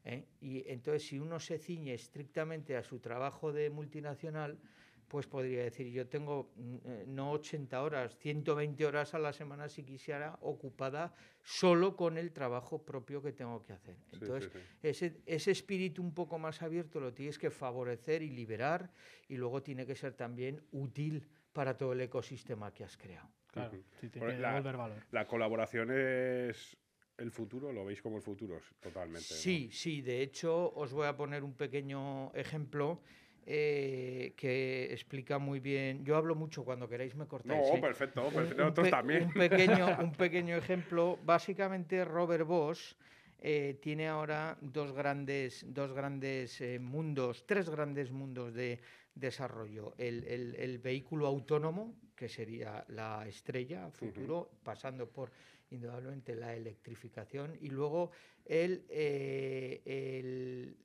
[0.04, 0.28] ¿eh?
[0.42, 4.60] Y entonces, si uno se ciñe estrictamente a su trabajo de multinacional,
[5.08, 9.70] pues podría decir, yo tengo mm, eh, no 80 horas, 120 horas a la semana
[9.70, 11.14] si quisiera ocupada
[11.44, 13.98] solo con el trabajo propio que tengo que hacer.
[14.14, 18.92] Entonces, Ese, ese espíritu un poco más abierto lo tienes que favorecer y liberar
[19.28, 23.30] y luego tiene que ser también útil para todo el ecosistema que has creado.
[23.48, 25.06] Claro, sí, tiene que la, valor.
[25.12, 26.78] La colaboración es
[27.18, 29.22] el futuro, lo veis como el futuro, totalmente.
[29.22, 33.02] Sí, sí, de hecho os voy a poner un pequeño ejemplo.
[33.48, 36.04] Eh, que explica muy bien.
[36.04, 37.62] Yo hablo mucho cuando queráis me cortáis.
[37.72, 39.26] No, perfecto, nosotros también.
[39.26, 41.20] Un pequeño, un pequeño ejemplo.
[41.24, 42.96] Básicamente, Robert Bosch
[43.40, 48.80] eh, tiene ahora dos grandes, dos grandes eh, mundos, tres grandes mundos de
[49.14, 49.94] desarrollo.
[50.00, 50.24] El,
[50.58, 55.32] el, vehículo autónomo, que sería la estrella futuro, pasando por
[55.70, 58.10] indudablemente la electrificación, y luego
[58.46, 60.76] el, el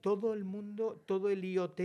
[0.00, 1.80] todo el mundo, todo el IoT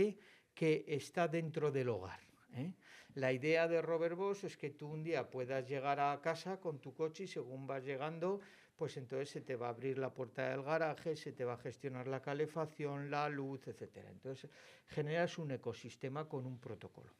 [0.54, 2.20] que está dentro del hogar.
[2.54, 2.72] ¿eh?
[3.14, 6.78] La idea de Robert Bosch es que tú un día puedas llegar a casa con
[6.78, 8.40] tu coche y según vas llegando,
[8.76, 11.58] pues entonces se te va a abrir la puerta del garaje, se te va a
[11.58, 14.06] gestionar la calefacción, la luz, etc.
[14.10, 14.48] Entonces
[14.86, 17.12] generas un ecosistema con un protocolo.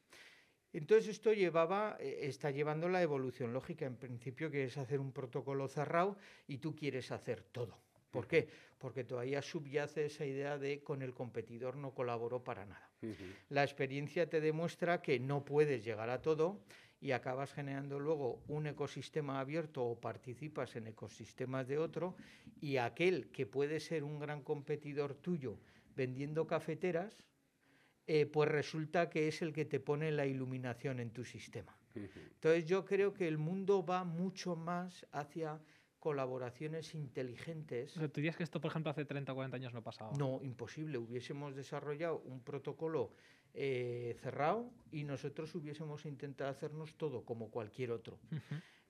[0.73, 3.87] Entonces esto llevaba, eh, está llevando la evolución lógica.
[3.87, 7.79] En principio quieres hacer un protocolo cerrado y tú quieres hacer todo.
[8.11, 8.49] ¿Por qué?
[8.79, 12.91] Porque todavía subyace esa idea de con el competidor no colaboro para nada.
[13.49, 16.61] La experiencia te demuestra que no puedes llegar a todo
[17.01, 22.17] y acabas generando luego un ecosistema abierto o participas en ecosistemas de otro
[22.61, 25.61] y aquel que puede ser un gran competidor tuyo
[25.95, 27.17] vendiendo cafeteras,
[28.07, 31.77] eh, pues resulta que es el que te pone la iluminación en tu sistema.
[31.95, 35.61] Entonces yo creo que el mundo va mucho más hacia
[35.99, 37.95] colaboraciones inteligentes.
[37.95, 40.13] ¿Tú dirías que esto, por ejemplo, hace 30 o 40 años no pasaba?
[40.17, 40.99] No, imposible.
[40.99, 43.13] Hubiésemos desarrollado un protocolo
[43.55, 48.19] eh, cerrado y nosotros hubiésemos intentado hacernos todo como cualquier otro.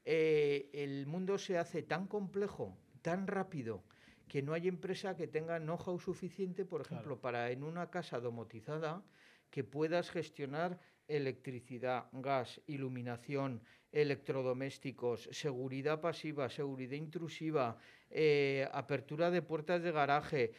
[0.04, 3.82] Eh, el mundo se hace tan complejo, tan rápido,
[4.26, 9.02] que no hay empresa que tenga know-how suficiente, por ejemplo, para en una casa domotizada
[9.50, 17.76] que puedas gestionar electricidad, gas, iluminación, electrodomésticos, seguridad pasiva, seguridad intrusiva,
[18.10, 20.52] eh, apertura de puertas de garaje.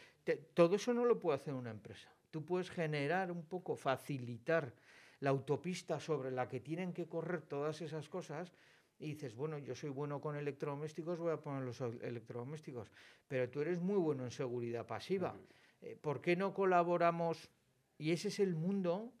[0.54, 2.08] todo eso no lo puede hacer una empresa.
[2.30, 4.72] Tú puedes generar un poco, facilitar
[5.20, 8.52] la autopista sobre la que tienen que correr todas esas cosas
[8.98, 12.90] y dices, bueno, yo soy bueno con electrodomésticos, voy a poner los electrodomésticos,
[13.26, 15.34] pero tú eres muy bueno en seguridad pasiva.
[15.80, 17.50] Eh, ¿Por qué no colaboramos?
[17.98, 19.12] Y ese es el mundo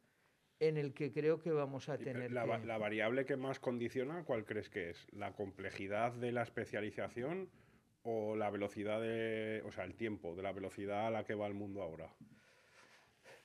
[0.60, 2.30] en el que creo que vamos a tener.
[2.30, 5.06] La, la, variable que más condiciona, ¿cuál crees que es?
[5.12, 7.48] ¿La complejidad de la especialización
[8.02, 9.62] o la velocidad de.
[9.66, 12.14] o sea, el tiempo, de la velocidad a la que va el mundo ahora?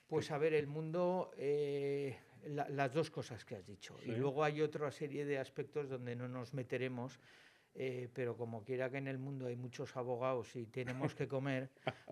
[0.08, 1.32] Pues a ver, el mundo.
[1.38, 3.98] Eh, las dos cosas que has dicho.
[4.06, 7.20] Y luego hay otra serie de aspectos donde no nos meteremos,
[7.78, 11.70] eh, pero como quiera que en el mundo hay muchos abogados y tenemos que comer,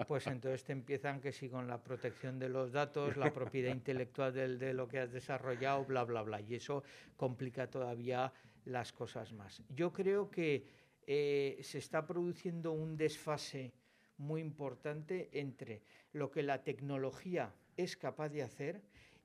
[0.07, 4.33] pues entonces te empiezan que si con la protección de los datos, la propiedad intelectual
[4.33, 6.41] de lo que has desarrollado, bla, bla, bla.
[6.41, 6.83] Y eso
[7.15, 8.33] complica todavía
[8.65, 9.63] las cosas más.
[9.69, 10.65] Yo creo que
[11.07, 13.73] eh, se está produciendo un desfase
[14.17, 18.81] muy importante entre lo que la tecnología es capaz de hacer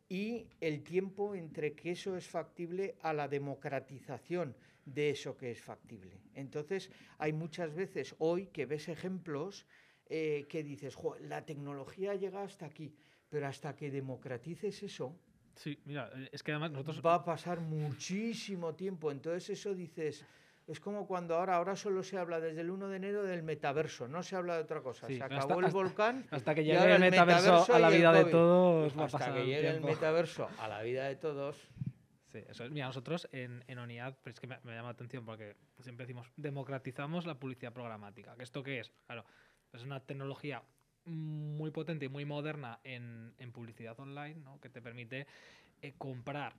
[0.08, 4.54] y el tiempo entre que eso es factible a la democratización
[4.94, 6.20] de eso que es factible.
[6.34, 9.66] Entonces, hay muchas veces hoy que ves ejemplos
[10.06, 12.94] eh, que dices, la tecnología llega hasta aquí,
[13.28, 15.14] pero hasta que democratices eso,
[15.54, 17.04] sí, mira, eh, es que además nosotros...
[17.04, 19.10] va a pasar muchísimo tiempo.
[19.10, 20.24] Entonces, eso dices,
[20.68, 24.06] es como cuando ahora, ahora solo se habla desde el 1 de enero del metaverso,
[24.06, 25.06] no se habla de otra cosa.
[25.06, 26.26] se acabó el volcán.
[26.30, 28.96] Hasta que llegue el metaverso, a la vida de todos.
[28.96, 31.56] hasta que llegue el metaverso a la vida de todos.
[32.28, 32.70] Sí, eso es.
[32.70, 36.30] Mira, nosotros en, en ONIAD, pero es que me, llama la atención porque siempre decimos,
[36.36, 38.34] democratizamos la publicidad programática.
[38.38, 38.92] ¿Esto qué es?
[39.06, 39.24] Claro,
[39.72, 40.62] es una tecnología
[41.06, 44.60] muy potente y muy moderna en, en publicidad online, ¿no?
[44.60, 45.26] que te permite
[45.80, 46.54] eh, comprar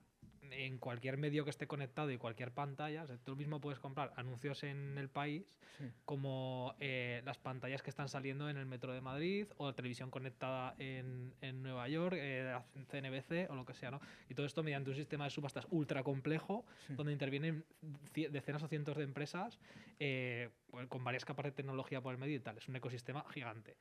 [0.52, 4.98] en cualquier medio que esté conectado y cualquier pantalla, tú mismo puedes comprar anuncios en
[4.98, 5.60] el país,
[6.06, 10.12] como eh, las pantallas que están saliendo en el metro de Madrid o la televisión
[10.12, 12.58] conectada en, en Nueva York, eh,
[12.90, 14.00] CNBC o lo que sea, ¿no?
[14.30, 17.66] Y todo esto mediante un sistema de subastas ultra complejo, donde intervienen
[18.14, 19.60] decenas o cientos de empresas
[20.00, 20.50] eh,
[20.88, 22.58] con varias capas de tecnología por el medio y tal.
[22.58, 23.78] Es un ecosistema gigante.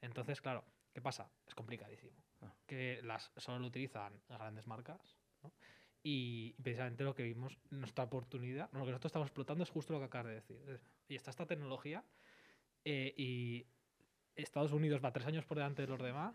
[0.00, 1.30] Entonces, claro, ¿qué pasa?
[1.46, 2.16] Es complicadísimo.
[2.40, 2.54] Ah.
[2.66, 5.16] Que las solo lo utilizan grandes marcas
[6.02, 9.98] y precisamente lo que vimos, nuestra oportunidad, lo que nosotros estamos explotando es justo lo
[9.98, 10.80] que acabas de decir.
[11.08, 12.04] Y está esta tecnología
[12.84, 13.66] eh, y
[14.34, 16.34] Estados Unidos va tres años por delante de los demás.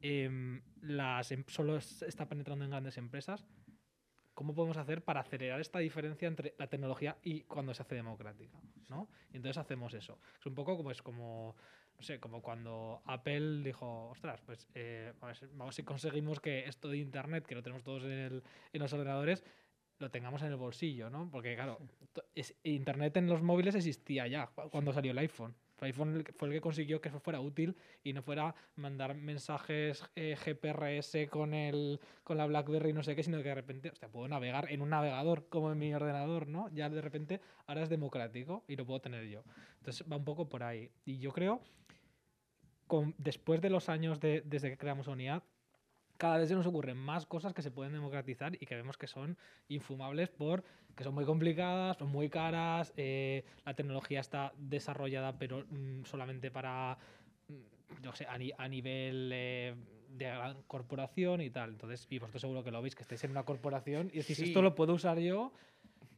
[0.00, 3.44] Em, las, em, solo está penetrando en grandes empresas.
[4.34, 8.58] ¿Cómo podemos hacer para acelerar esta diferencia entre la tecnología y cuando se hace democrática?
[8.88, 9.08] ¿no?
[9.32, 10.18] Y entonces hacemos eso.
[10.38, 11.56] Es un poco como es como
[12.00, 15.12] no sé, como cuando Apple dijo, ostras, pues eh,
[15.52, 18.90] vamos si conseguimos que esto de Internet, que lo tenemos todos en, el, en los
[18.94, 19.44] ordenadores,
[19.98, 21.28] lo tengamos en el bolsillo, ¿no?
[21.30, 21.78] Porque claro,
[22.62, 25.54] Internet en los móviles existía ya cuando salió el iPhone.
[25.88, 30.36] IPhone fue el que consiguió que eso fuera útil y no fuera mandar mensajes eh,
[30.36, 34.28] GPRS con, el, con la BlackBerry no sé qué, sino que de repente, hostia, puedo
[34.28, 36.68] navegar en un navegador como en mi ordenador, ¿no?
[36.70, 39.42] Ya de repente ahora es democrático y lo puedo tener yo.
[39.78, 40.90] Entonces va un poco por ahí.
[41.04, 41.60] Y yo creo
[43.18, 45.42] después de los años de, desde que creamos unidad,
[46.20, 49.06] cada vez se nos ocurren más cosas que se pueden democratizar y que vemos que
[49.06, 50.62] son infumables por
[50.94, 56.50] que son muy complicadas, son muy caras, eh, la tecnología está desarrollada pero mm, solamente
[56.50, 56.98] para,
[57.48, 59.74] mm, no sé, a, nivel eh,
[60.10, 61.70] de gran corporación y tal.
[61.70, 64.60] Entonces, y vosotros seguro que lo veis, que estáis en una corporación y decís, esto
[64.60, 65.52] lo puedo usar yo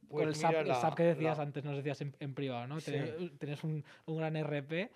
[0.08, 2.78] pues el, SAP, que decías antes, nos decías en, privado, ¿no?
[2.80, 4.90] Tienes, un, un, gran RP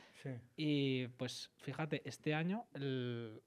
[0.57, 3.41] y pues fíjate, este año el,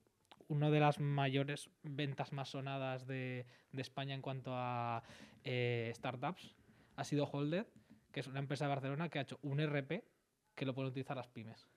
[0.50, 5.04] una de las mayores ventas más sonadas de, de España en cuanto a
[5.44, 6.56] eh, startups
[6.96, 7.68] ha sido Holded,
[8.12, 10.04] que es una empresa de Barcelona que ha hecho un RP
[10.56, 11.70] que lo pueden utilizar las pymes.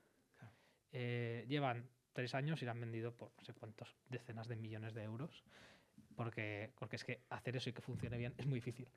[0.91, 4.93] Eh, llevan tres años y lo han vendido por no sé cuántos decenas de millones
[4.93, 5.43] de euros,
[6.15, 8.89] porque, porque es que hacer eso y que funcione bien es muy difícil.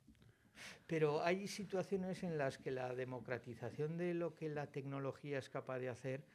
[0.87, 5.79] Pero hay situaciones en las que la democratización de lo que la tecnología es capaz
[5.79, 6.25] de hacer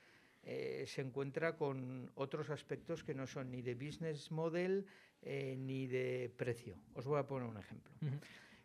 [0.44, 4.87] eh, se encuentra con otros aspectos que no son ni de business model
[5.22, 6.76] eh, ni de precio.
[6.94, 7.92] Os voy a poner un ejemplo.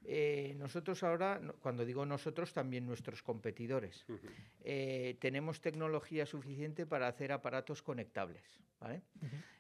[0.09, 4.05] Eh, nosotros ahora, cuando digo nosotros, también nuestros competidores,
[4.63, 8.61] eh, tenemos tecnología suficiente para hacer aparatos conectables.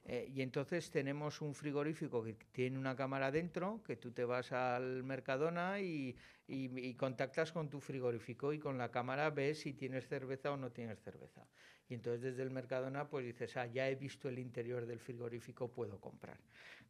[0.05, 4.53] Eh, y entonces tenemos un frigorífico que tiene una cámara dentro, que tú te vas
[4.53, 6.15] al Mercadona y,
[6.47, 10.71] y, contactas con tu frigorífico y con la cámara ves si tienes cerveza o no
[10.71, 11.45] tienes cerveza.
[11.89, 15.71] Y entonces desde el Mercadona pues dices, ah, ya he visto el interior del frigorífico,
[15.71, 16.37] puedo comprar.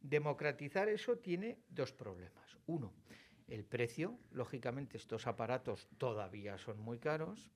[0.00, 2.56] Democratizar eso tiene dos problemas.
[2.66, 2.92] Uno,
[3.48, 4.18] el precio.
[4.32, 7.50] Lógicamente estos aparatos todavía son muy caros,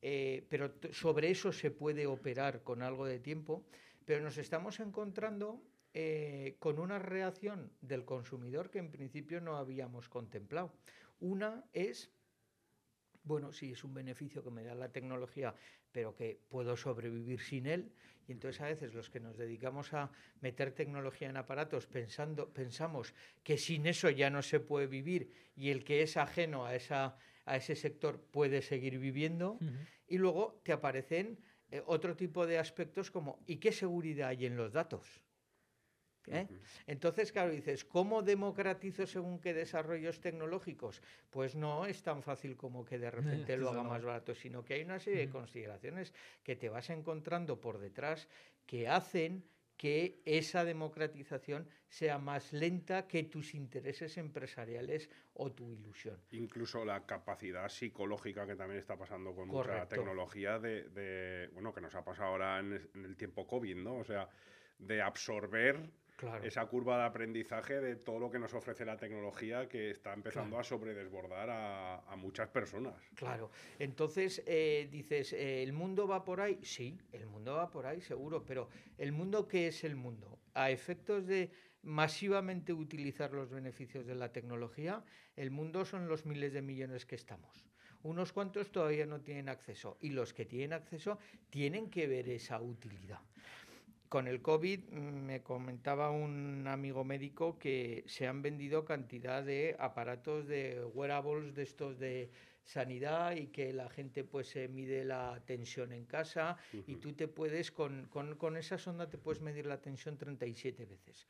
[0.00, 3.64] eh, pero sobre eso se puede operar con algo de tiempo,
[4.04, 5.62] pero nos estamos encontrando
[5.94, 10.72] eh, con una reacción del consumidor que en principio no habíamos contemplado.
[11.20, 12.10] Una es
[13.24, 15.54] bueno, sí, es un beneficio que me da la tecnología,
[15.90, 17.92] pero que puedo sobrevivir sin él.
[18.26, 23.14] Y entonces a veces los que nos dedicamos a meter tecnología en aparatos pensando, pensamos
[23.42, 27.16] que sin eso ya no se puede vivir y el que es ajeno a, esa,
[27.44, 29.58] a ese sector puede seguir viviendo.
[30.06, 31.38] Y luego te aparecen
[31.70, 35.22] eh, otro tipo de aspectos como ¿y qué seguridad hay en los datos?
[36.28, 36.48] ¿Eh?
[36.86, 41.02] Entonces, claro, dices, ¿cómo democratizo según qué desarrollos tecnológicos?
[41.30, 43.10] Pues no es tan fácil como que de
[43.46, 46.90] repente lo haga más barato, sino que hay una serie de consideraciones que te vas
[46.90, 48.28] encontrando por detrás
[48.66, 49.44] que hacen
[49.76, 56.20] que esa democratización sea más lenta que tus intereses empresariales o tu ilusión.
[56.30, 61.94] Incluso la capacidad psicológica que también está pasando con mucha tecnología de, bueno, que nos
[61.96, 63.96] ha pasado ahora en el tiempo COVID, ¿no?
[63.96, 64.28] O sea,
[64.78, 65.90] de absorber
[66.42, 70.58] esa curva de aprendizaje de todo lo que nos ofrece la tecnología que está empezando
[70.58, 72.94] a sobredesbordar a, muchas personas.
[73.14, 76.58] Claro, entonces eh, dices, eh, ¿el mundo va por ahí?
[76.62, 80.38] Sí, el mundo va por ahí, seguro, pero ¿el mundo qué es el mundo?
[80.54, 81.50] A efectos de
[81.82, 85.04] masivamente utilizar los beneficios de la tecnología,
[85.36, 87.64] el mundo son los miles de millones que estamos.
[88.02, 91.18] Unos cuantos todavía no tienen acceso y los que tienen acceso
[91.50, 93.20] tienen que ver esa utilidad.
[94.12, 99.74] Con el COVID mm, me comentaba un amigo médico que se han vendido cantidad de
[99.78, 102.30] aparatos de wearables de estos de
[102.62, 106.58] sanidad y que la gente pues se mide la tensión en casa.
[106.86, 110.84] Y tú te puedes con, con, con, esa sonda te puedes medir la tensión 37
[110.84, 111.26] veces.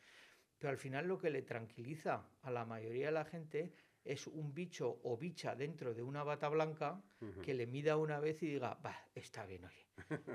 [0.59, 3.73] Pero al final lo que le tranquiliza a la mayoría de la gente
[4.05, 7.01] es un bicho o bicha dentro de una bata blanca
[7.45, 9.87] que le mida una vez y diga, va, está bien, oye,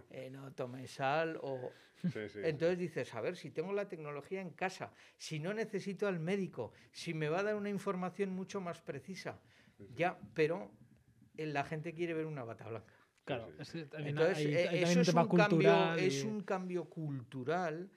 [0.10, 1.72] eh, no tome sal o...
[2.04, 6.72] Entonces dices, a ver, si tengo la tecnología en casa, si no necesito al médico,
[6.92, 9.42] si me va a dar una información mucho más precisa,
[9.96, 10.72] ya, pero
[11.38, 12.94] eh, la gente quiere ver una bata blanca.
[13.26, 13.50] Claro,
[13.98, 17.90] entonces eh, eso es un, cambio, es un cambio cultural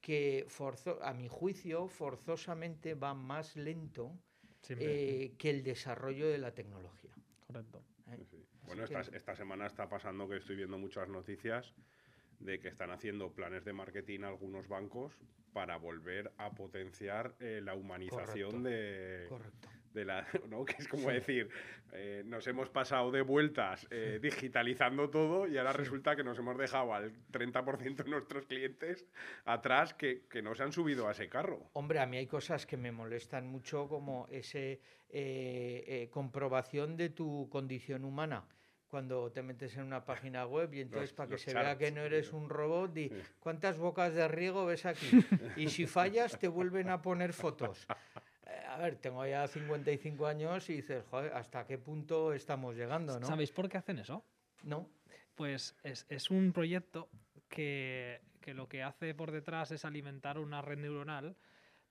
[0.00, 4.16] que forzo, a mi juicio forzosamente va más lento
[4.68, 7.10] eh, que el desarrollo de la tecnología.
[7.44, 7.82] Correcto.
[8.06, 8.24] ¿Eh?
[8.66, 11.72] Bueno, esta, semana está pasando que estoy viendo muchas noticias
[12.40, 15.16] de que están haciendo planes de marketing algunos bancos
[15.52, 19.68] para volver a potenciar eh, la humanización de, Correcto.
[19.94, 20.64] de la, ¿no?
[20.64, 21.48] que es como decir,
[21.92, 26.58] eh, nos hemos pasado de vueltas eh, digitalizando todo y ahora resulta que nos hemos
[26.58, 29.06] dejado al 30% de nuestros clientes
[29.46, 31.70] atrás que, que, no se han subido a ese carro.
[31.72, 34.80] Hombre, a mí hay cosas que me molestan mucho como ese
[36.10, 38.44] comprobación de tu condición humana
[38.96, 42.00] cuando te metes en una página web y entonces para que se vea que no
[42.00, 45.22] eres un robot, di cuántas bocas de riego ves aquí.
[45.54, 47.86] Y si fallas te vuelven a poner fotos
[48.76, 53.20] a ver, tengo ya 55 años y dices, joder, ¿hasta qué punto estamos llegando?
[53.20, 53.26] ¿no?
[53.26, 54.24] ¿Sabéis por qué hacen eso?
[54.62, 54.88] No.
[55.34, 57.10] Pues es, un proyecto
[57.48, 61.36] que, lo que hace por detrás es alimentar una red neuronal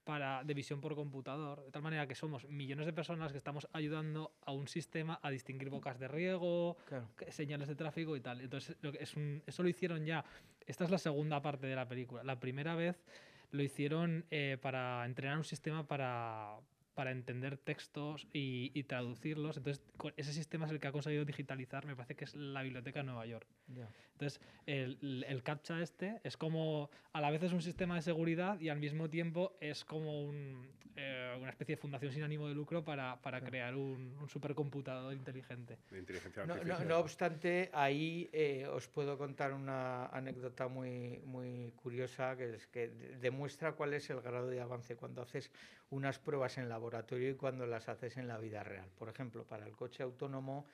[0.05, 3.67] para, de visión por computador, de tal manera que somos millones de personas que estamos
[3.73, 6.77] ayudando a un sistema a distinguir bocas de riego,
[7.29, 8.39] señales de tráfico y tal.
[8.39, 9.15] Entonces, es
[9.45, 10.23] eso lo hicieron ya.
[10.65, 12.23] Esta es la segunda parte de la película.
[12.23, 13.03] La primera vez
[13.51, 16.59] lo hicieron eh, para entrenar un sistema para,
[16.95, 19.57] para entender textos y, traducirlos.
[19.57, 19.83] Entonces,
[20.15, 23.05] ese sistema es el que ha conseguido digitalizar, me parece que es la Biblioteca de
[23.05, 23.47] Nueva York.
[24.15, 28.57] Entonces, el, el, CAPTCHA este es como, a la vez es un sistema de seguridad
[28.61, 30.31] y al mismo tiempo es como
[30.95, 35.13] eh, una especie de fundación sin ánimo de lucro para, para crear un, un, supercomputador
[35.13, 35.77] inteligente.
[35.91, 42.37] De inteligencia no, no, obstante, ahí eh, os puedo contar una anécdota muy, muy curiosa
[42.37, 42.87] que, es que
[43.19, 45.51] demuestra cuál es el grado de avance cuando haces
[45.89, 48.89] unas pruebas en laboratorio y cuando las haces en la vida real.
[48.97, 50.65] Por ejemplo, para el coche autónomo,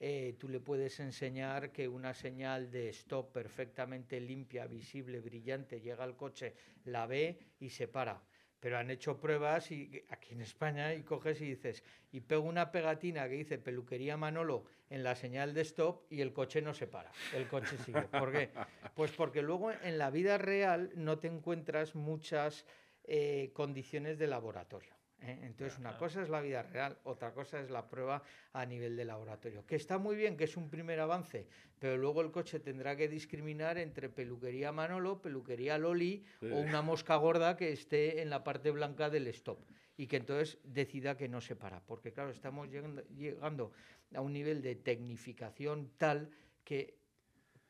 [0.00, 6.04] eh, tú le puedes enseñar que una señal de stop perfectamente limpia, visible, brillante, llega
[6.04, 8.22] al coche, la ve y se para.
[8.60, 11.82] Pero han hecho pruebas y, aquí en España y coges y dices,
[12.12, 16.32] y pego una pegatina que dice peluquería Manolo en la señal de stop y el
[16.32, 18.02] coche no se para, el coche sigue.
[18.02, 18.50] ¿Por qué?
[18.94, 22.66] Pues porque luego en la vida real no te encuentras muchas
[23.04, 24.97] eh, condiciones de laboratorio.
[25.22, 25.38] ¿Eh?
[25.42, 29.04] Entonces, una cosa es la vida real, otra cosa es la prueba a nivel de
[29.04, 29.66] laboratorio.
[29.66, 31.46] Que está muy bien, que es un primer avance,
[31.78, 37.16] pero luego el coche tendrá que discriminar entre peluquería Manolo, peluquería Loli o una mosca
[37.16, 39.58] gorda que esté en la parte blanca del stop
[39.96, 41.80] y que entonces decida que no se para.
[41.80, 43.72] Porque, claro, estamos llegando, llegando
[44.14, 46.30] a un nivel de tecnificación tal
[46.64, 46.96] que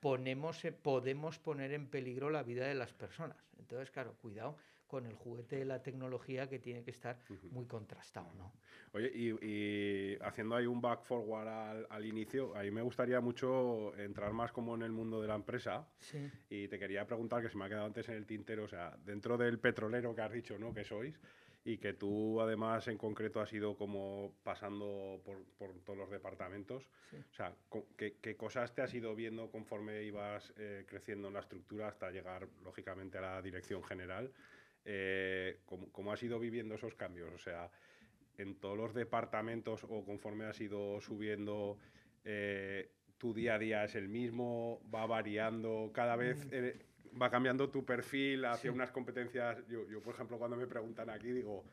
[0.01, 3.37] ponemos, podemos poner en peligro la vida de las personas.
[3.59, 4.57] Entonces, claro, cuidado
[4.89, 7.19] con el juguete de la tecnología que tiene que estar
[7.51, 8.53] muy contrastado, ¿no?
[8.93, 14.33] Oye, y, haciendo ahí un back forward al, al, inicio, ahí me gustaría mucho entrar
[14.33, 15.87] más como en el mundo de la empresa.
[15.99, 16.31] Sí.
[16.49, 18.97] Y te quería preguntar, que se me ha quedado antes en el tintero, o sea,
[19.05, 20.73] dentro del petrolero que has dicho, ¿no?
[20.73, 21.15] Que sois,
[21.65, 26.89] y que tú además en concreto has ido como pasando por, por todos los departamentos.
[27.13, 27.55] O sea,
[27.97, 32.11] ¿qué, ¿qué, cosas te has ido viendo conforme ibas eh, creciendo en la estructura hasta
[32.11, 34.33] llegar, lógicamente, a la dirección general?
[34.91, 35.59] Eh,
[35.93, 37.31] ¿cómo, has ido viviendo esos cambios?
[37.35, 37.71] O sea,
[38.39, 41.79] en todos los departamentos o conforme has ido subiendo,
[42.25, 47.21] eh, tu día a día es el mismo, va variando, cada vez mm.
[47.21, 49.59] va cambiando tu perfil hacia unas competencias.
[49.69, 51.65] Yo, yo, por ejemplo, cuando me preguntan aquí, digo,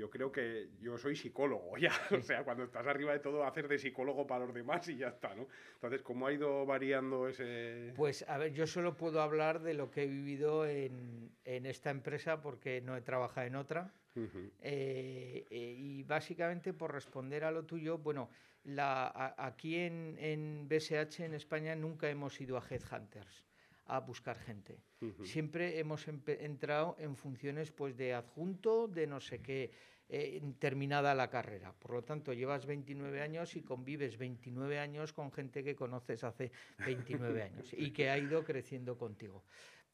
[0.00, 3.68] yo creo que yo soy psicólogo ya, o sea, cuando estás arriba de todo, hacer
[3.68, 5.46] de psicólogo para los demás y ya está, ¿no?
[5.74, 7.92] Entonces, ¿cómo ha ido variando ese...?
[7.96, 11.90] Pues, a ver, yo solo puedo hablar de lo que he vivido en, en esta
[11.90, 13.92] empresa porque no he trabajado en otra.
[14.16, 18.30] Eh, eh, y básicamente, por responder a lo tuyo, bueno,
[18.64, 23.49] la, aquí en, en BSH, en España, nunca hemos ido a Headhunters
[23.90, 24.78] a buscar gente.
[25.24, 29.72] Siempre hemos entrado en funciones pues, de adjunto, de no sé qué,
[30.08, 31.72] eh, terminada la carrera.
[31.72, 36.52] Por lo tanto, llevas 29 años y convives 29 años con gente que conoces hace
[36.78, 39.44] 29 años y que ha ido creciendo contigo.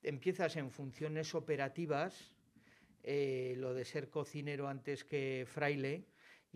[0.03, 2.37] Empiezas en funciones operativas,
[3.03, 6.05] eh, lo de ser cocinero antes que fraile,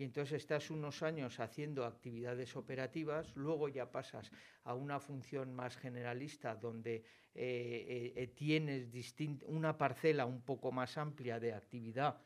[0.01, 4.31] y entonces estás unos años haciendo actividades operativas, luego ya pasas
[4.63, 7.03] a una función más generalista donde
[7.35, 8.89] eh, eh, tienes
[9.45, 12.19] una parcela un poco más amplia de actividad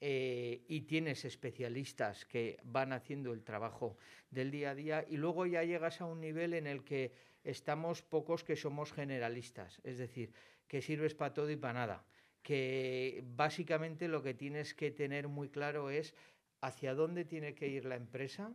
[0.00, 3.96] eh, y tienes especialistas que van haciendo el trabajo
[4.32, 7.12] del día a día y luego ya llegas a un nivel en el que
[7.44, 10.32] estamos pocos que somos generalistas, es decir,
[10.66, 12.04] que sirves para todo y para nada,
[12.42, 16.12] que básicamente lo que tienes que tener muy claro es
[16.60, 18.52] hacia dónde tiene que ir la empresa,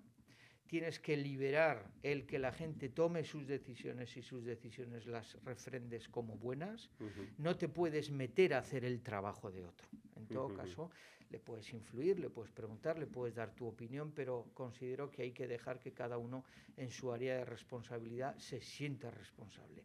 [0.68, 6.10] tienes que liberar el que la gente tome sus decisiones y sus decisiones las refrendes
[6.10, 6.90] como buenas,
[7.38, 9.88] no te puedes meter a hacer el trabajo de otro.
[10.16, 10.90] En todo caso,
[11.30, 15.32] le puedes influir, le puedes preguntar, le puedes dar tu opinión, pero considero que hay
[15.32, 16.46] que dejar que cada uno
[16.78, 19.84] en su área de responsabilidad se sienta responsable.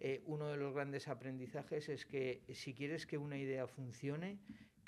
[0.00, 4.38] Eh, uno de los grandes aprendizajes es que si quieres que una idea funcione,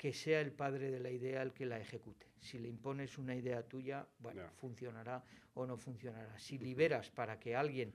[0.01, 2.25] que sea el padre de la idea el que la ejecute.
[2.39, 5.23] Si le impones una idea tuya, bueno, funcionará
[5.53, 6.39] o no funcionará.
[6.39, 7.93] Si liberas para que alguien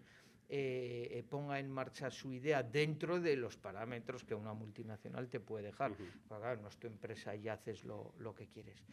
[0.48, 5.40] eh, eh, ponga en marcha su idea dentro de los parámetros que una multinacional te
[5.40, 5.90] puede dejar.
[5.90, 8.84] Uh no es tu empresa y haces lo, que quieres.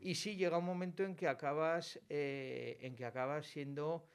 [0.00, 4.06] Y sí llega un momento en que acabas, eh, en que acabas siendo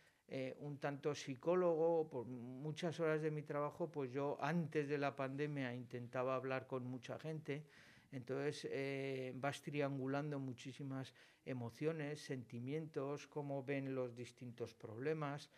[0.57, 2.09] un tanto psicólogo.
[2.09, 6.83] Por muchas horas de mi trabajo, pues yo antes de la pandemia intentaba hablar con
[6.85, 7.63] mucha gente
[8.11, 11.13] entonces eh, vas triangulando muchísimas
[11.45, 15.49] emociones, sentimientos, cómo ven los distintos problemas,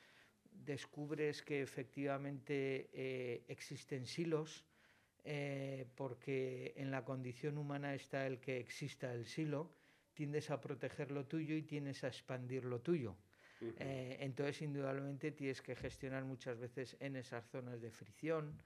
[0.51, 4.65] descubres que efectivamente eh, existen silos,
[5.23, 9.73] eh, porque en la condición humana está el que exista el silo,
[10.13, 13.15] tiendes a proteger lo tuyo y tienes a expandir lo tuyo.
[13.77, 18.59] entonces, indudablemente, tienes que gestionar muchas veces en esas zonas de fricción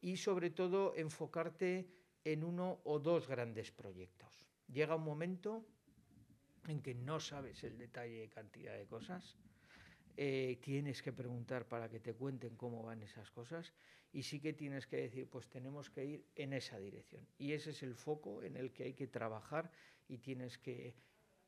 [0.00, 1.86] y, sobre todo, enfocarte
[2.24, 4.46] en uno o dos grandes proyectos.
[4.68, 5.64] Llega un momento
[6.68, 9.36] en que no sabes el detalle y cantidad de cosas,
[10.16, 13.72] eh, tienes que preguntar para que te cuenten cómo van esas cosas
[14.12, 17.26] y sí que tienes que decir, pues tenemos que ir en esa dirección.
[17.38, 19.70] Y ese es el foco en el que hay que trabajar
[20.08, 20.94] y tienes que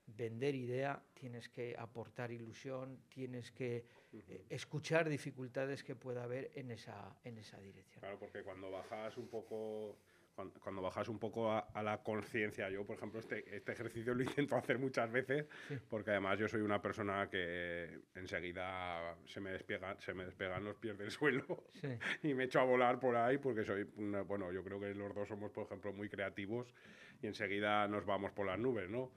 [0.06, 6.70] vender idea, tienes que aportar ilusión, tienes que eh, escuchar dificultades que pueda haber en
[6.70, 8.00] esa, en esa dirección.
[8.00, 9.98] Claro, porque cuando bajas un poco
[10.34, 14.56] cuando, bajas un poco a, la conciencia, yo por ejemplo este, este, ejercicio lo intento
[14.56, 15.46] hacer muchas veces
[15.88, 20.76] porque además yo soy una persona que enseguida se me, despega, se me despegan los
[20.76, 21.64] pies del suelo
[22.22, 23.84] y me echo a volar por ahí porque soy,
[24.26, 26.74] bueno, yo creo que los dos somos por ejemplo muy creativos
[27.22, 29.12] y enseguida nos vamos por las nubes, ¿no?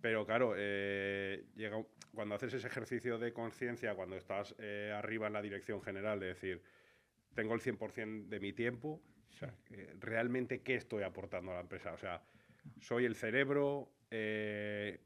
[0.00, 5.34] Pero claro, eh, llega, cuando haces ese ejercicio de conciencia, cuando estás eh, arriba en
[5.34, 6.62] la dirección general, de decir,
[7.34, 9.02] tengo el 100% de mi tiempo,
[9.32, 9.54] o sea,
[10.00, 11.92] realmente qué estoy aportando a la empresa.
[11.92, 12.22] O sea,
[12.80, 15.00] soy el cerebro, eh,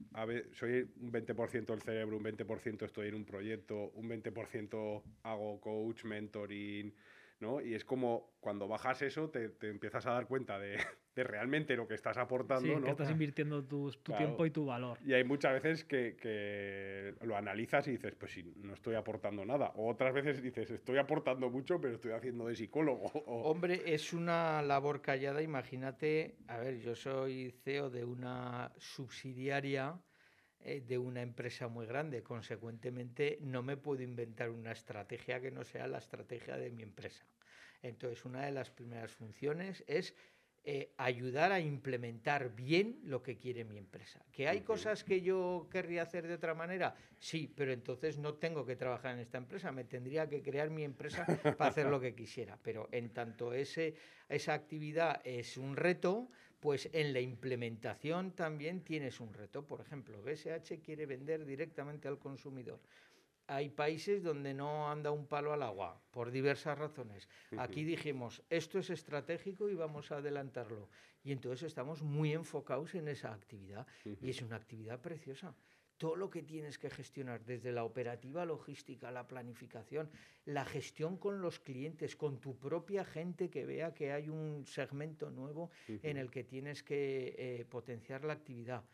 [0.52, 6.04] soy un 20% el cerebro, un 20% estoy en un proyecto, un 20% hago coach,
[6.04, 6.94] mentoring,
[7.40, 7.60] ¿no?
[7.60, 10.76] Y es como cuando bajas eso te, te empiezas a dar cuenta de,
[11.14, 12.76] de realmente lo que estás aportando.
[12.76, 14.98] Sí, que estás invirtiendo tu, tiempo y tu valor.
[15.04, 19.72] Y hay muchas veces que, lo analizas y dices, pues sí, no estoy aportando nada.
[19.76, 23.04] O otras veces dices, estoy aportando mucho, pero estoy haciendo de psicólogo.
[23.26, 25.42] Hombre, es una labor callada.
[25.42, 29.98] Imagínate, a ver, yo soy CEO de una subsidiaria
[30.66, 32.22] eh, de una empresa muy grande.
[32.22, 37.24] Consecuentemente, no me puedo inventar una estrategia que no sea la estrategia de mi empresa.
[37.82, 40.14] Entonces, una de las primeras funciones es
[40.66, 44.24] eh, ayudar a implementar bien lo que quiere mi empresa.
[44.32, 46.94] ¿Que hay cosas que yo querría hacer de otra manera?
[47.18, 50.82] Sí, pero entonces no tengo que trabajar en esta empresa, me tendría que crear mi
[50.82, 51.26] empresa
[51.58, 52.58] para hacer lo que quisiera.
[52.62, 53.94] Pero en tanto ese,
[54.26, 56.30] esa actividad es un reto,
[56.64, 59.66] pues en la implementación también tienes un reto.
[59.66, 62.80] Por ejemplo, BSH quiere vender directamente al consumidor.
[63.48, 67.28] Hay países donde no anda un palo al agua, por diversas razones.
[67.58, 70.88] Aquí dijimos, esto es estratégico y vamos a adelantarlo.
[71.22, 73.86] Y entonces estamos muy enfocados en esa actividad.
[74.22, 75.54] Y es una actividad preciosa
[76.04, 80.10] todo lo que tienes que gestionar, desde la operativa logística, la planificación,
[80.44, 85.30] la gestión con los clientes, con tu propia gente que vea que hay un segmento
[85.30, 88.84] nuevo en el que tienes que eh, potenciar la actividad.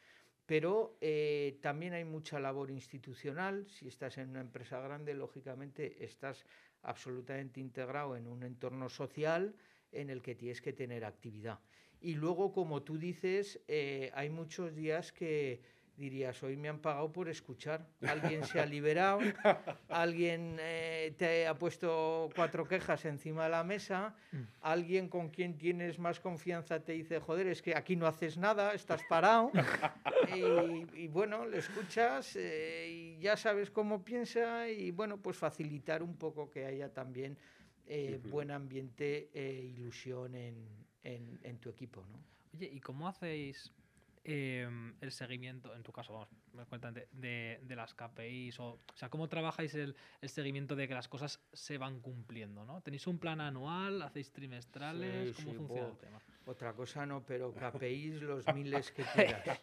[0.46, 3.66] Pero eh, también hay mucha labor institucional.
[3.66, 6.46] Si estás en una empresa grande, lógicamente estás
[6.82, 9.56] absolutamente integrado en un entorno social
[9.90, 11.58] en el que tienes que tener actividad.
[12.00, 17.12] Y luego, como tú dices, eh, hay muchos días que dirías, hoy me han pagado
[17.12, 17.86] por escuchar.
[18.00, 19.20] Alguien se ha liberado,
[19.88, 24.38] alguien eh, te ha puesto cuatro quejas encima de la mesa, mm.
[24.62, 28.72] alguien con quien tienes más confianza te dice, joder, es que aquí no haces nada,
[28.72, 29.52] estás parado.
[30.96, 36.16] y, bueno, le escuchas eh, y ya sabes cómo piensa y bueno, pues facilitar un
[36.16, 37.36] poco que haya también
[37.86, 40.66] eh, buen ambiente e ilusión en,
[41.04, 42.02] en, en tu equipo.
[42.10, 42.18] ¿no?
[42.54, 43.70] Oye, ¿y cómo hacéis
[44.22, 48.96] Em, el seguimiento, en tu caso, vamos, me cuentan de, de, las KPIs, o, o
[48.96, 52.82] sea, cómo trabajáis el, el, seguimiento de que las cosas se van cumpliendo, ¿no?
[52.82, 54.02] ¿Tenéis un plan anual?
[54.02, 55.34] ¿Hacéis trimestrales?
[55.36, 56.20] ¿Cómo funciona el tema?
[56.44, 59.60] Otra cosa no, pero KPIs los miles que quieras.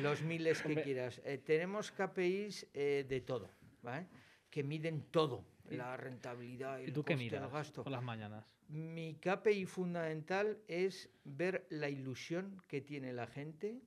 [0.00, 1.20] los miles que quieras.
[1.24, 3.50] Eh, tenemos KPIs eh, de todo,
[3.82, 4.06] ¿vale?
[4.48, 7.82] Que miden todo, la rentabilidad, el ¿Y tú qué miras gasto.
[7.82, 8.51] por las mañanas?
[8.72, 13.82] Mi KPI fundamental es ver la ilusión que tiene la gente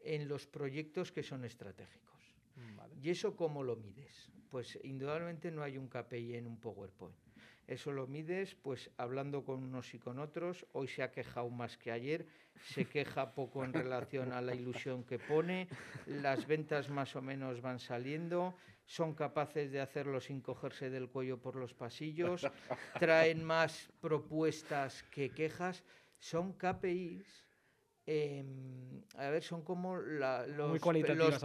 [0.00, 2.20] en los proyectos que son estratégicos.
[3.00, 4.30] ¿Y eso cómo lo mides?
[4.50, 7.16] Pues indudablemente no hay un KPI en un PowerPoint.
[7.66, 10.66] Eso lo mides pues hablando con unos y con otros.
[10.72, 12.26] Hoy se ha quejado más que ayer,
[12.74, 15.66] se queja poco en relación a la ilusión que pone,
[16.04, 18.54] las ventas más o menos van saliendo,
[18.90, 22.44] son capaces de hacerlo sin cogerse del cuello por los pasillos,
[22.98, 25.84] traen más propuestas que quejas,
[26.18, 27.46] son KPIs.
[28.04, 30.80] Em, a ver, son como los,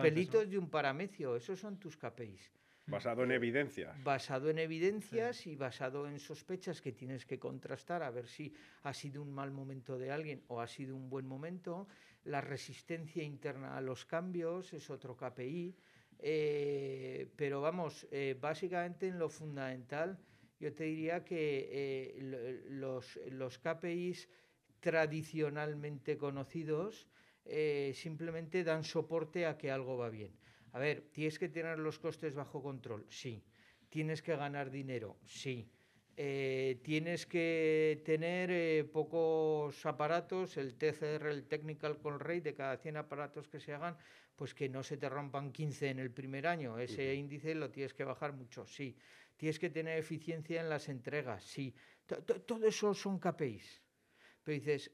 [0.01, 2.51] pelitos de un paramecio, esos son tus KPIs.
[2.87, 4.03] Basado en evidencias.
[4.03, 8.93] Basado en evidencias y basado en sospechas que tienes que contrastar a ver si ha
[8.93, 11.87] sido un mal momento de alguien o ha sido un buen momento.
[12.23, 15.75] La resistencia interna a los cambios es otro KPI.
[16.19, 20.19] Eh, pero vamos, eh, básicamente en lo fundamental,
[20.59, 24.29] yo te diría que eh, los, los, KPIs
[24.79, 27.07] tradicionalmente conocidos
[27.93, 30.33] simplemente dan soporte a que algo va bien.
[30.71, 33.05] A ver, ¿tienes que tener los costes bajo control?
[33.09, 33.43] Sí.
[33.89, 35.17] ¿Tienes que ganar dinero?
[35.25, 35.69] Sí.
[36.15, 43.47] Tienes que tener pocos aparatos, el TCR, el Technical Call Rate, de cada 100 aparatos
[43.47, 43.97] que se hagan,
[44.35, 46.77] pues que no se te rompan 15 en el primer año.
[46.77, 48.95] Ese índice lo tienes que bajar mucho, sí.
[49.37, 51.73] Tienes que tener eficiencia en las entregas, sí.
[52.45, 53.81] Todo eso son KPIs.
[54.43, 54.91] Pero dices,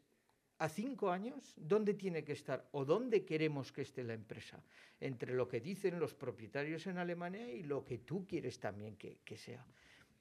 [0.58, 4.64] a cinco años, ¿dónde tiene que estar o dónde queremos que esté la empresa?
[5.00, 9.20] Entre lo que dicen los propietarios en Alemania y lo que tú quieres también que,
[9.26, 9.66] que sea.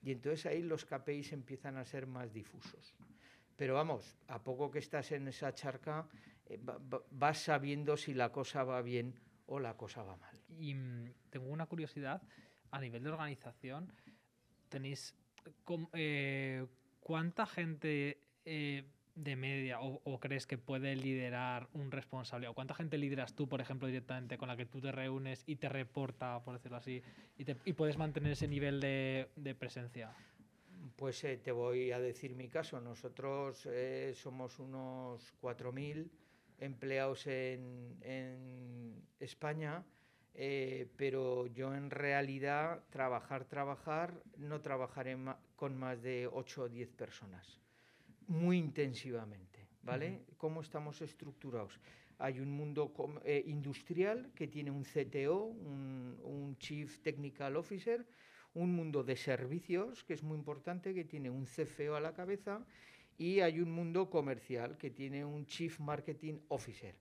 [0.03, 2.95] Y entonces ahí los KPIs empiezan a ser más difusos.
[3.57, 6.09] Pero vamos, a poco que estás en esa charca,
[6.47, 6.59] eh,
[7.11, 9.15] vas sabiendo si la cosa va bien
[9.47, 10.41] o la cosa va mal.
[10.49, 12.23] Y mm, tengo una curiosidad,
[12.71, 13.93] a nivel de organización,
[14.69, 15.15] tenéis
[15.93, 16.67] eh,
[17.01, 18.85] cuánta gente eh,
[19.15, 23.61] de media o, crees que puede liderar un responsable o cuánta gente lideras tú, por
[23.61, 27.03] ejemplo, directamente con la que tú te reúnes y te reporta, por decirlo así,
[27.37, 30.13] y, puedes mantener ese nivel de, presencia.
[30.97, 32.81] Pues te voy a decir mi caso.
[32.81, 33.69] Nosotros
[34.15, 36.11] somos unos 4.000
[36.61, 39.85] empleados en, España,
[40.35, 45.19] eh, pero yo en realidad trabajar, trabajar, no trabajaré
[45.57, 47.61] con más de 8 o 10 personas,
[48.31, 50.23] muy intensivamente, ¿vale?
[50.37, 51.81] ¿Cómo estamos estructurados?
[52.19, 52.93] Hay un mundo
[53.25, 58.07] eh, industrial que tiene un CTO, un Chief Technical Officer,
[58.55, 62.65] un mundo de servicios, que es muy importante, que tiene un CFO a la cabeza,
[63.19, 66.95] y hay un mundo comercial que tiene un Chief Marketing Officer,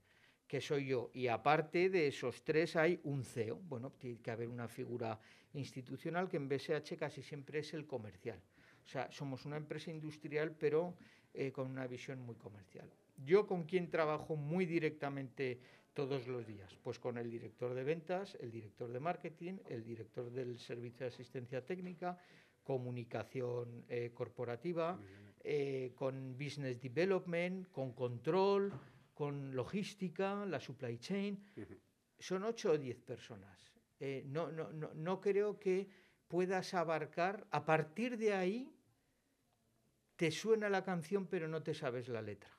[0.48, 1.12] que soy yo.
[1.14, 3.58] Y aparte de esos tres hay un CEO.
[3.58, 5.20] Bueno, tiene que haber una figura
[5.54, 8.42] institucional que en BSH casi siempre es el comercial.
[8.90, 10.96] O sea, somos una empresa industrial, pero
[11.34, 12.90] eh, con una visión muy comercial.
[13.18, 15.60] Yo con quién trabajo muy directamente
[15.94, 20.32] todos los días, pues con el director de ventas, el director de marketing, el director
[20.32, 22.18] del servicio de asistencia técnica,
[22.64, 25.00] comunicación eh, corporativa,
[25.44, 28.72] eh, con business development, con control,
[29.14, 31.44] con logística, la supply chain.
[32.18, 33.74] Son ocho o diez personas.
[34.00, 35.90] Eh, no, no, no, no creo que
[36.28, 38.72] puedas abarcar, a partir de ahí,
[40.20, 42.52] te suena la canción pero no te sabes la letra.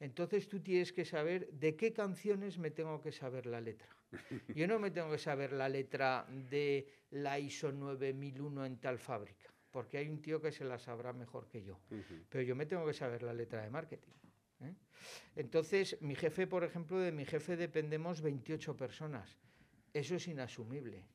[0.00, 3.96] Entonces tú tienes que saber de qué canciones me tengo que saber la letra.
[4.56, 9.54] Yo no me tengo que saber la letra de la ISO 9001 en tal fábrica,
[9.70, 11.78] porque hay un tío que se la sabrá mejor que yo.
[12.28, 14.12] Pero yo me tengo que saber la letra de marketing.
[14.62, 14.74] ¿eh?
[15.36, 19.38] Entonces, mi jefe, por ejemplo, de mi jefe dependemos 28 personas.
[19.92, 21.06] Eso es inasumible.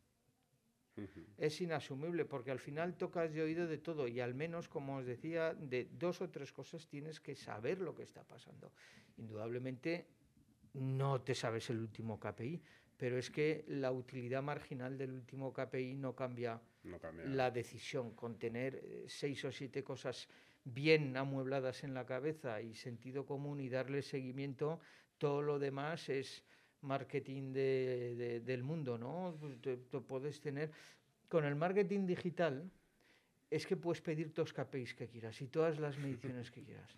[1.37, 5.05] Es inasumible porque al final tocas de oído de todo y al menos, como os
[5.05, 8.71] decía, de dos o tres cosas tienes que saber lo que está pasando.
[9.17, 10.07] Indudablemente
[10.73, 12.61] no te sabes el último KPI,
[12.97, 16.61] pero es que la utilidad marginal del último KPI no cambia,
[17.25, 18.13] la decisión.
[18.15, 20.27] Con tener eh, seis o siete cosas
[20.63, 24.79] bien amuebladas en la cabeza y sentido común y darle seguimiento,
[25.17, 26.43] todo lo demás es
[26.81, 29.35] marketing del mundo, ¿no?
[29.61, 30.71] Te, puedes tener...
[31.27, 32.71] Con el marketing digital
[33.51, 36.89] es que puedes pedir todos los KPIs que quieras y todas las mediciones que quieras.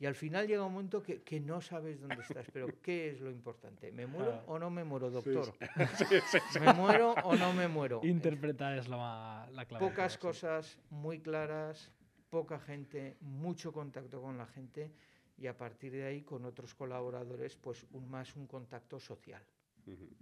[0.00, 3.20] Y al final llega un momento que, que, no sabes dónde estás, pero ¿qué es
[3.20, 3.92] lo importante?
[3.92, 4.44] ¿Me muero ah.
[4.46, 5.54] o no me muero, doctor?
[6.60, 8.00] ¿Me muero o no me muero?
[8.02, 9.86] Interpretar es la, la clave.
[9.86, 11.92] Pocas cosas muy claras,
[12.28, 14.90] poca gente, mucho contacto con la gente
[15.36, 19.42] y a partir de ahí con otros colaboradores, pues un, más un contacto social.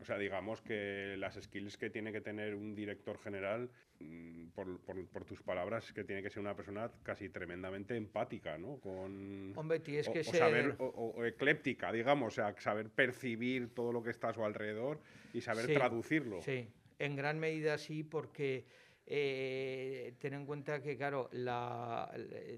[0.00, 4.80] O sea, digamos que las skills que tiene que tener un director general, mm, por,
[4.80, 8.78] por, tus palabras, que tiene que ser una persona casi tremendamente empática, ¿no?
[8.80, 10.36] Con, Hombre, tienes que ser...
[10.36, 15.00] Saber, o, ecléptica, digamos, o sea, saber percibir todo lo que está a su alrededor
[15.32, 16.42] y saber traducirlo.
[16.42, 18.66] Sí, en gran medida sí, porque
[19.06, 22.12] eh, ten en cuenta que, claro, la,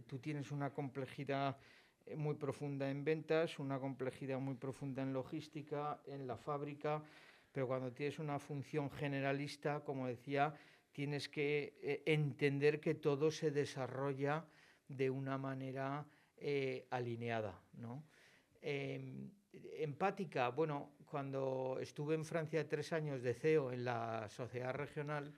[0.06, 1.83] tú tienes una complejidad eh,
[2.16, 7.02] muy profunda en ventas, una complejidad muy profunda en logística, en la fábrica,
[7.52, 10.54] pero cuando tienes una función generalista, como decía,
[10.92, 14.44] tienes que eh, entender que todo se desarrolla
[14.88, 17.60] de una manera eh, alineada.
[17.74, 18.04] ¿no?
[18.60, 19.30] Em,
[19.78, 25.32] empática, bueno, cuando estuve en Francia tres años de CEO en la sociedad regional,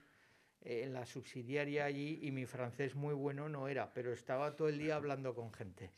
[0.61, 4.77] en la subsidiaria allí y mi francés muy bueno no era, pero estaba todo el
[4.77, 5.91] día hablando con gente.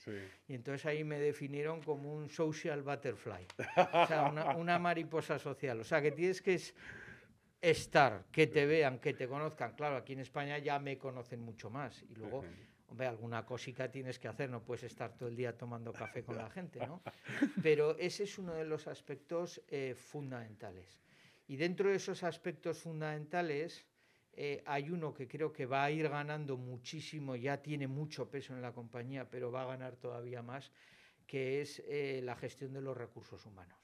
[0.48, 3.48] Y entonces ahí me definieron como un social butterfly,
[3.94, 5.80] o sea, una, mariposa social.
[5.80, 6.60] O sea, que tienes que
[7.62, 9.74] estar, que te vean, que te conozcan.
[9.76, 12.44] Claro, aquí en España ya me conocen mucho más y luego...
[12.92, 16.38] Hombre, alguna cosica tienes que hacer, no puedes estar todo el día tomando café con
[16.38, 17.04] la gente, ¿no?
[17.62, 21.00] Pero ese es uno de los aspectos eh, fundamentales.
[21.48, 23.86] Y dentro de esos aspectos fundamentales,
[24.34, 28.54] eh, hay uno que creo que va a ir ganando muchísimo, ya tiene mucho peso
[28.54, 30.72] en la compañía, pero va a ganar todavía más,
[31.28, 33.78] que es eh, la gestión de los recursos humanos.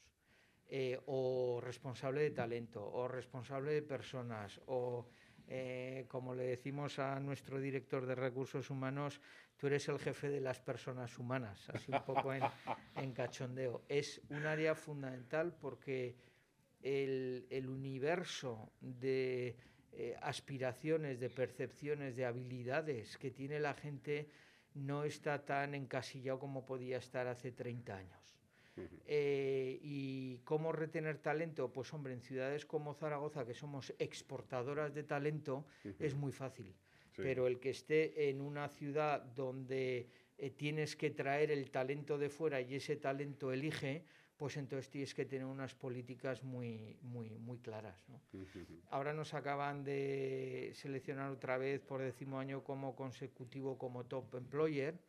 [0.67, 5.07] Eh, o responsable de talento, o responsable de personas, o
[6.07, 9.21] como le decimos a nuestro director de recursos humanos,
[9.57, 12.41] tú eres el jefe de las personas humanas, así un poco en,
[12.95, 13.83] en cachondeo.
[13.87, 16.15] Es un área fundamental porque
[16.81, 19.55] el, el universo de
[19.97, 24.29] eh, aspiraciones, de percepciones, de habilidades que tiene la gente
[24.73, 28.35] no está tan encasillado como podía estar hace 30 años.
[29.07, 31.71] Eh, ¿Y cómo retener talento?
[31.71, 35.65] Pues hombre, en ciudades como Zaragoza, que somos exportadoras de talento,
[35.99, 36.75] es muy fácil.
[37.15, 42.29] Pero el que esté en una ciudad donde eh, tienes que traer el talento de
[42.29, 44.03] fuera y ese talento elige,
[44.37, 47.97] pues entonces tienes que tener unas políticas muy, muy, muy claras.
[48.89, 54.99] Ahora nos acaban de seleccionar otra vez por décimo año como consecutivo como top employer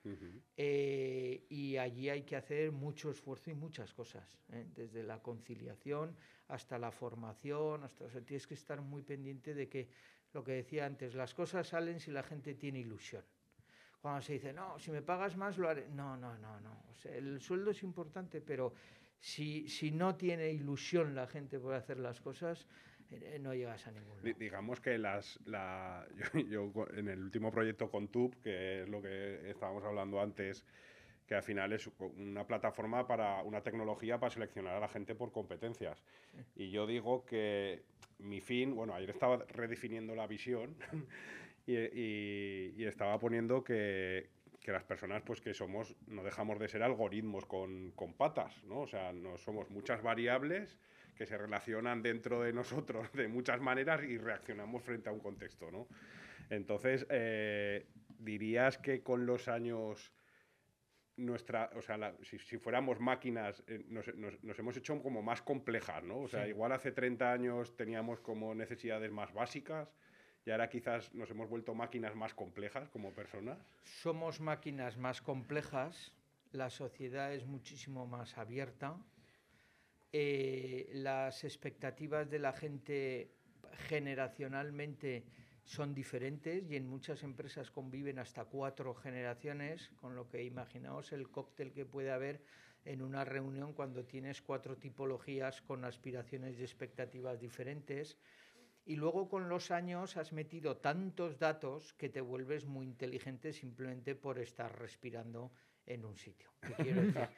[0.57, 4.66] eh, y allí hay que hacer mucho esfuerzo y muchas cosas, ¿eh?
[4.74, 6.16] desde la conciliación
[6.49, 9.89] hasta la formación, hasta tienes que estar muy pendiente de que
[10.33, 13.24] lo que decía antes, las cosas salen si la gente tiene ilusión
[14.01, 15.89] cuando se dice, no, si me pagas más lo haré.
[15.89, 16.77] No, no, no, no.
[17.07, 18.72] el sueldo es importante, pero
[19.20, 22.66] si, si no tiene ilusión la gente por hacer las cosas,
[23.10, 24.38] eh, no llegas a ningún lado.
[24.38, 26.06] Digamos que las, la,
[26.48, 30.64] yo, en el último proyecto con Tube, que es lo que estábamos hablando antes,
[31.26, 35.32] que al final es una plataforma para una tecnología para seleccionar a la gente por
[35.32, 36.02] competencias.
[36.54, 37.82] Y yo digo que
[38.18, 40.76] mi fin, bueno, ayer estaba redefiniendo la visión
[41.66, 44.30] y, y, estaba poniendo que,
[44.66, 48.80] que las personas pues que somos, no dejamos de ser algoritmos con, con, patas, ¿no?
[48.80, 50.76] O sea, no somos muchas variables
[51.14, 55.70] que se relacionan dentro de nosotros de muchas maneras y reaccionamos frente a un contexto,
[55.70, 55.86] ¿no?
[56.50, 57.86] Entonces, eh,
[58.18, 60.12] dirías que con los años
[61.14, 66.22] nuestra, o sea, si, fuéramos máquinas, eh, nos, nos, hemos hecho como más complejas, ¿no?
[66.22, 69.94] O sea, igual hace 30 años teníamos como necesidades más básicas
[70.47, 73.59] y ahora quizás nos hemos vuelto máquinas más complejas como personas.
[73.82, 76.12] Somos máquinas más complejas,
[76.53, 78.97] la sociedad es muchísimo más abierta,
[80.12, 83.32] eh, las expectativas de la gente
[83.88, 85.24] generacionalmente
[85.64, 91.28] son diferentes y en muchas empresas conviven hasta cuatro generaciones, con lo que imaginaos el
[91.28, 92.40] cóctel que puede haber
[92.84, 98.16] en una reunión cuando tienes cuatro tipologías con aspiraciones y expectativas diferentes.
[98.87, 104.14] Y luego con los años has metido tantos datos que te vuelves muy inteligente simplemente
[104.14, 105.51] por estar respirando
[105.87, 106.51] en un sitio.
[106.76, 107.28] quiero decir?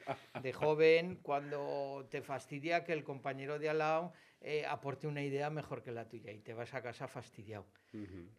[0.42, 5.50] De joven, cuando te fastidia que el compañero de al lado eh, aporte una idea
[5.50, 7.66] mejor que la tuya y te vas a casa fastidiado.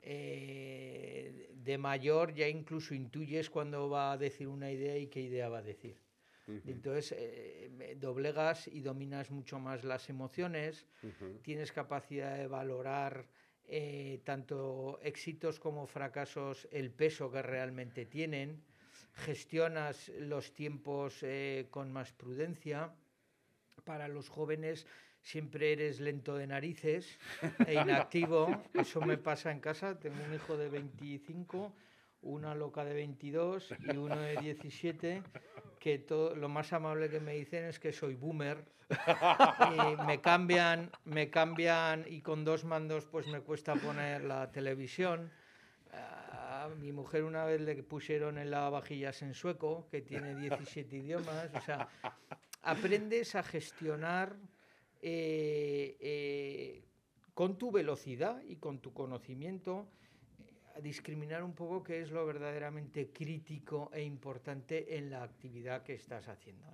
[0.02, 5.50] Eh, de mayor ya incluso intuyes cuando va a decir una idea y qué idea
[5.50, 5.98] va a decir.
[6.66, 10.86] Entonces, eh, doblegas y dominas mucho más las emociones,
[11.42, 13.28] tienes capacidad de valorar
[14.24, 18.64] tanto éxitos como fracasos, el peso que realmente tienen,
[19.14, 21.24] gestionas los tiempos
[21.70, 22.92] con más prudencia.
[23.84, 24.88] Para los jóvenes
[25.22, 27.18] siempre eres lento de narices
[27.66, 28.64] e inactivo.
[28.74, 30.00] Eso me pasa en casa.
[30.00, 31.74] Tengo un hijo de 25,
[32.22, 35.24] una loca de 22 y uno de 17
[35.80, 38.66] que todo, lo más amable que me dicen es que soy boomer
[40.00, 45.32] y me cambian, me cambian y con dos mandos pues me cuesta poner la televisión.
[45.92, 51.50] A mi mujer una vez le pusieron el lavavajillas en sueco, que tiene 17 idiomas.
[51.56, 51.88] O sea,
[52.64, 54.36] aprendes a gestionar
[55.02, 56.84] eh, eh,
[57.34, 59.88] con tu velocidad y con tu conocimiento,
[60.82, 66.28] discriminar un poco qué es lo verdaderamente crítico e importante en la actividad que estás
[66.28, 66.66] haciendo.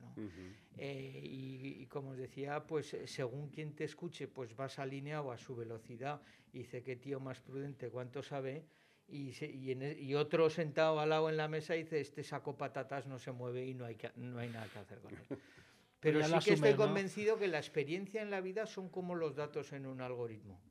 [0.77, 6.21] y, como os decía, pues según quien te escuche, pues vas alineado a su velocidad
[6.51, 8.65] y dice qué tío más prudente, cuánto sabe.
[9.07, 13.19] Y, e, y, otro sentado al lado en la mesa dice, este saco patatas no
[13.19, 15.25] se mueve y no hay, no hay nada que hacer con él.
[15.99, 19.73] Pero sí que estoy convencido que la experiencia en la vida son como los datos
[19.73, 20.61] en un algoritmo.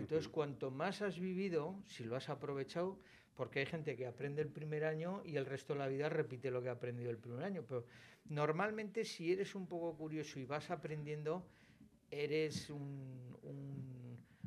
[0.00, 2.98] Entonces, cuanto más has vivido, si lo has aprovechado,
[3.34, 6.50] porque hay gente que aprende el primer año y el resto de la vida repite
[6.50, 7.84] lo que ha aprendido el primer año, pero
[8.26, 11.46] normalmente si eres un poco curioso y vas aprendiendo,
[12.10, 13.36] eres un,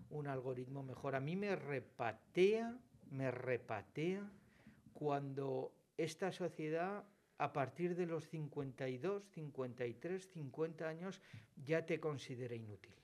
[0.09, 1.15] un algoritmo mejor.
[1.15, 2.77] A mí me repatea,
[3.09, 4.29] me repatea
[4.93, 7.03] cuando esta sociedad
[7.37, 11.21] a partir de los 52, 53, 50 años
[11.55, 13.02] ya te considera inútil.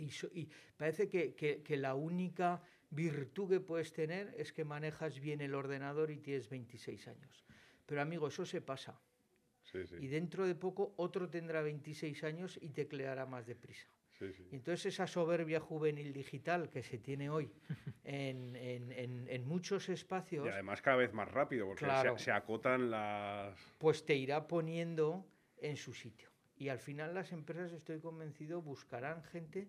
[0.00, 6.10] Y, parece que, la única virtud que puedes tener es que manejas bien el ordenador
[6.10, 7.44] y tienes 26 años.
[7.86, 8.98] Pero amigo, eso se pasa.
[10.00, 13.88] Y dentro de poco otro tendrá 26 años y tecleará más deprisa.
[14.50, 17.50] Y entonces esa soberbia juvenil digital que se tiene hoy
[18.04, 20.46] en, muchos espacios...
[20.46, 21.86] Y además cada vez más rápido, porque
[22.18, 23.58] se, acotan las...
[23.78, 25.26] Pues te irá poniendo
[25.56, 26.28] en su sitio.
[26.56, 29.68] Y al final las empresas, estoy convencido, buscarán gente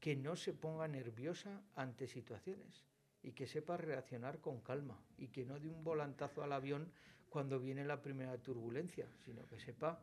[0.00, 2.84] que no se ponga nerviosa ante situaciones
[3.22, 6.90] y que sepa reaccionar con calma y que no dé un volantazo al avión
[7.28, 10.02] cuando viene la primera turbulencia, sino que sepa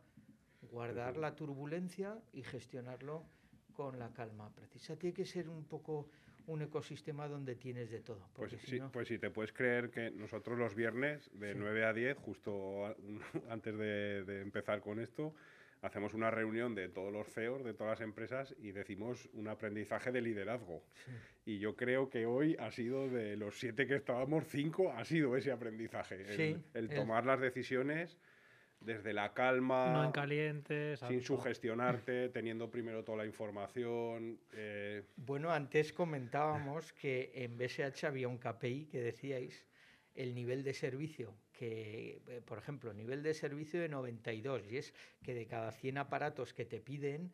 [0.62, 3.24] guardar la turbulencia y gestionarlo
[3.72, 4.96] con la calma precisa.
[4.96, 6.08] Tiene que ser un poco
[6.48, 8.26] un ecosistema donde tienes de todo.
[8.34, 12.16] Pues sí, pues sí, te puedes creer que nosotros los viernes de 9 a 10,
[12.16, 12.96] justo
[13.50, 15.34] antes de, empezar con esto,
[15.82, 20.12] hacemos una reunión de todos los CEOs de todas las empresas y decimos un aprendizaje
[20.12, 20.82] de liderazgo.
[21.44, 25.36] Y yo creo que hoy ha sido de los siete que estábamos, cinco ha sido
[25.36, 26.58] ese aprendizaje.
[26.74, 28.18] el, tomar las decisiones
[28.80, 34.38] desde la calma, no en caliente, sin sugestionarte, teniendo primero toda la información.
[34.52, 35.02] Eh.
[35.16, 39.66] Bueno, antes comentábamos que en BSH había un KPI que decíais
[40.14, 44.94] el nivel de servicio, que eh, por ejemplo, nivel de servicio de 92, y es
[45.24, 47.32] que de cada 100 aparatos que te piden,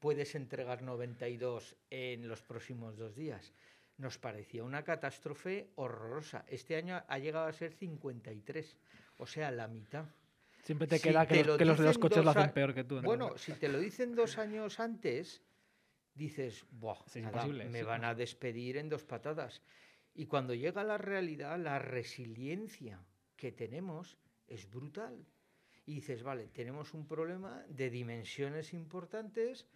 [0.00, 3.54] puedes entregar 92 en los próximos dos días.
[3.96, 6.44] Nos parecía una catástrofe horrorosa.
[6.48, 8.76] Este año ha llegado a ser 53,
[9.16, 10.04] o sea, la mitad.
[10.62, 13.00] Siempre te queda que, los, de los coches lo hacen peor que tú.
[13.00, 15.42] Bueno, si te lo dicen dos años antes,
[16.14, 16.98] dices, Buah,
[17.70, 19.62] me van a despedir en dos patadas.
[20.14, 23.00] Y cuando llega la realidad, la resiliencia
[23.36, 24.16] que tenemos
[24.46, 25.26] es brutal.
[25.86, 29.66] Y dices, vale, tenemos un problema de dimensiones importantes,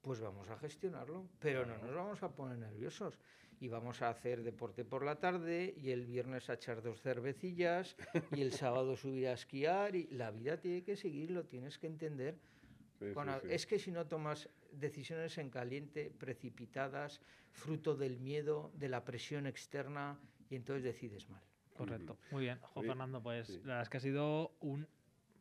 [0.00, 3.18] pues vamos a gestionarlo, pero no nos vamos a poner nerviosos.
[3.60, 7.96] Y vamos a hacer deporte por la tarde y el viernes a echar dos cervecillas
[8.32, 11.86] y el sábado subir a esquiar y la vida tiene que seguir, lo tienes que
[11.86, 12.40] entender.
[12.98, 13.46] Sí, Con sí, a- sí.
[13.50, 17.20] Es que si no tomas decisiones en caliente, precipitadas,
[17.52, 20.18] fruto del miedo, de la presión externa,
[20.50, 21.44] y entonces decides mal.
[21.76, 22.18] Correcto.
[22.30, 22.58] Muy bien.
[22.60, 23.60] Jo, Fernando, pues sí.
[23.64, 24.86] la verdad es que ha sido un.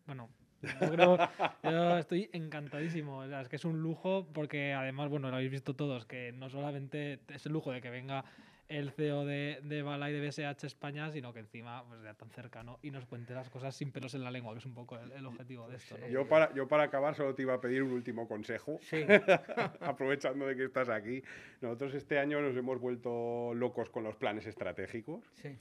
[0.06, 0.30] Bueno,
[0.62, 1.18] yo creo.
[1.64, 3.20] yo estoy encantadísimo.
[3.20, 6.32] O sea, es que es un lujo porque además, bueno, lo habéis visto todos, que
[6.32, 8.26] no solamente es el lujo de que venga
[8.72, 12.30] el CEO de, de Bala y de BSH España, sino que encima, pues ya tan
[12.30, 14.98] cercano y nos cuente las cosas sin pelos en la lengua, que es un poco
[14.98, 15.98] el, el objetivo de esto.
[15.98, 16.08] ¿no?
[16.08, 18.80] Yo para, yo para acabar solo te iba a pedir un último consejo.
[18.82, 19.04] Sí,
[19.82, 21.22] aprovechando de que estás aquí.
[21.60, 25.26] Nosotros este año nos hemos vuelto locos con los planes estratégicos.
[25.34, 25.58] sí.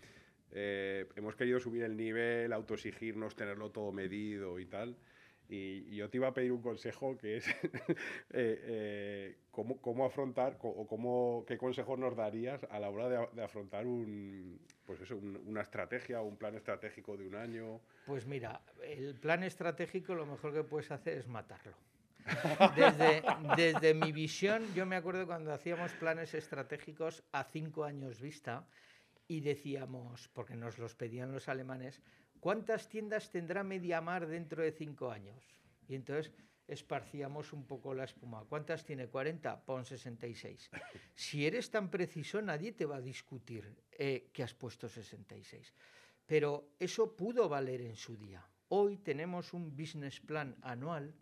[0.53, 4.96] Eh, hemos querido subir el nivel, autoexigirnos, tenerlo todo medido y tal.
[5.48, 7.94] Y, y yo te iba a pedir un consejo que es eh,
[8.30, 13.42] eh, cómo, cómo afrontar o cómo, qué consejos nos darías a la hora de, de
[13.42, 17.80] afrontar un, pues eso, un- una estrategia o un plan estratégico de un año.
[18.07, 21.74] Pues mira, el plan estratégico lo mejor que puedes hacer es matarlo.
[22.76, 23.22] Desde,
[23.57, 28.66] desde mi visión, yo me acuerdo cuando hacíamos planes estratégicos a cinco años vista
[29.31, 32.03] y decíamos, porque nos los pedían los alemanes,
[32.41, 35.41] ¿cuántas tiendas tendrá Mediamar dentro de cinco años?
[35.87, 36.33] Y entonces
[36.66, 38.45] esparcíamos un poco la espuma.
[38.49, 39.07] ¿Cuántas tiene?
[39.07, 40.70] 40, pon 66.
[41.14, 45.74] Si eres tan preciso, nadie te va a discutir eh, que has puesto 66.
[46.26, 48.45] Pero eso pudo valer en su día.
[48.66, 51.14] Hoy tenemos un business plan anual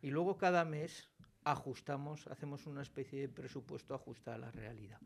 [0.00, 1.10] y luego cada mes
[1.44, 5.00] ajustamos, hacemos una especie de presupuesto ajustado a la realidad.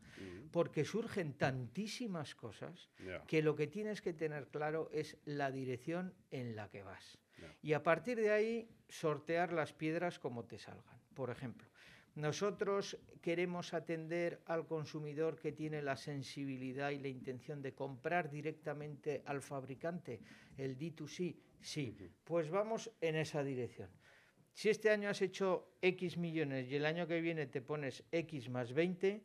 [0.51, 2.89] Porque surgen tantísimas cosas
[3.27, 7.17] que lo que tienes que tener claro es la dirección en la que vas.
[7.61, 10.99] Y a partir de ahí sortear las piedras como te salgan.
[11.13, 11.67] Por ejemplo,
[12.15, 19.21] nosotros queremos atender al consumidor que tiene la sensibilidad y la intención de comprar directamente
[19.25, 20.21] al fabricante,
[20.57, 21.35] el D2C.
[21.61, 23.89] Sí, pues vamos en esa dirección.
[24.55, 28.49] Si este año has hecho X millones y el año que viene te pones X
[28.49, 29.21] más 20%,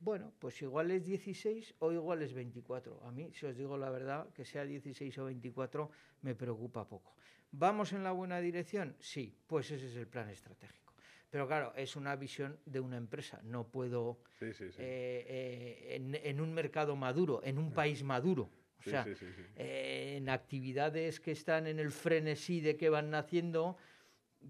[0.00, 3.02] bueno, pues igual es 16 o igual es 24.
[3.04, 5.90] A mí, si os digo la verdad, que sea 16 o 24
[6.22, 7.14] me preocupa poco.
[7.52, 8.96] ¿Vamos en la buena dirección?
[8.98, 10.94] Sí, pues ese es el plan estratégico.
[11.28, 13.42] Pero claro, es una visión de una empresa.
[13.44, 14.78] No puedo, Sí, sí, sí.
[14.78, 18.48] eh, eh, en, en un mercado maduro, en un país maduro.
[18.78, 19.42] O Sí, sea, sí, sí, sí.
[19.56, 23.76] eh, en actividades que están en el frenesí de que van naciendo,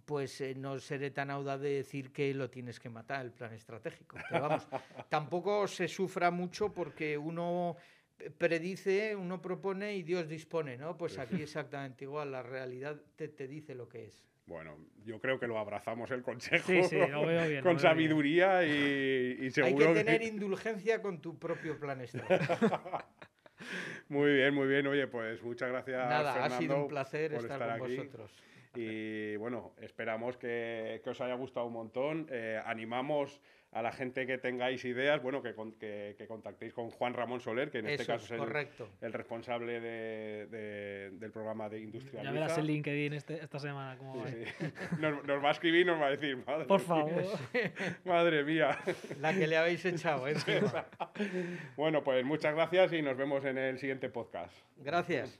[0.04, 3.52] pues eh, no seré tan audaz de decir que lo tienes que matar, el plan
[3.54, 4.18] estratégico.
[4.28, 4.66] Pero vamos,
[5.08, 7.76] tampoco se sufra mucho porque uno
[8.38, 10.96] predice, uno propone y Dios dispone, ¿no?
[10.96, 14.24] Pues aquí exactamente igual, la realidad te, te dice lo que es.
[14.46, 17.62] Bueno, yo creo que lo abrazamos el consejo Sí, sí, lo veo bien, lo con
[17.62, 17.78] veo bien.
[17.80, 23.04] sabiduría y, y Hay seguro que tener indulgencia con tu propio plan estratégico.
[24.08, 24.86] Muy bien, muy bien.
[24.86, 26.08] Oye, pues muchas gracias.
[26.08, 27.96] Nada, ha sido Fernando, un placer estar, estar con aquí.
[27.96, 28.30] vosotros.
[28.74, 32.26] Y bueno, esperamos que, que os haya gustado un montón.
[32.30, 33.40] Eh, animamos
[33.76, 37.40] a la gente que tengáis ideas, bueno, que, con- que- que contactéis con Juan Ramón
[37.40, 38.88] Soler, que en este caso es, el, correcto.
[39.02, 42.22] el responsable de- de- del programa de Industrializa.
[42.24, 43.98] Ya verás el LinkedIn este- esta semana.
[43.98, 44.28] Cómo va.
[44.28, 44.66] Sí, sí.
[45.00, 47.22] Nos, nos va a escribir y nos va a decir, madre, Por mía, favor.
[48.06, 48.78] madre mía.
[49.20, 50.86] La que le habéis echado encima.
[51.76, 54.54] Bueno, pues muchas gracias y nos vemos en el siguiente podcast.
[54.78, 55.36] Gracias.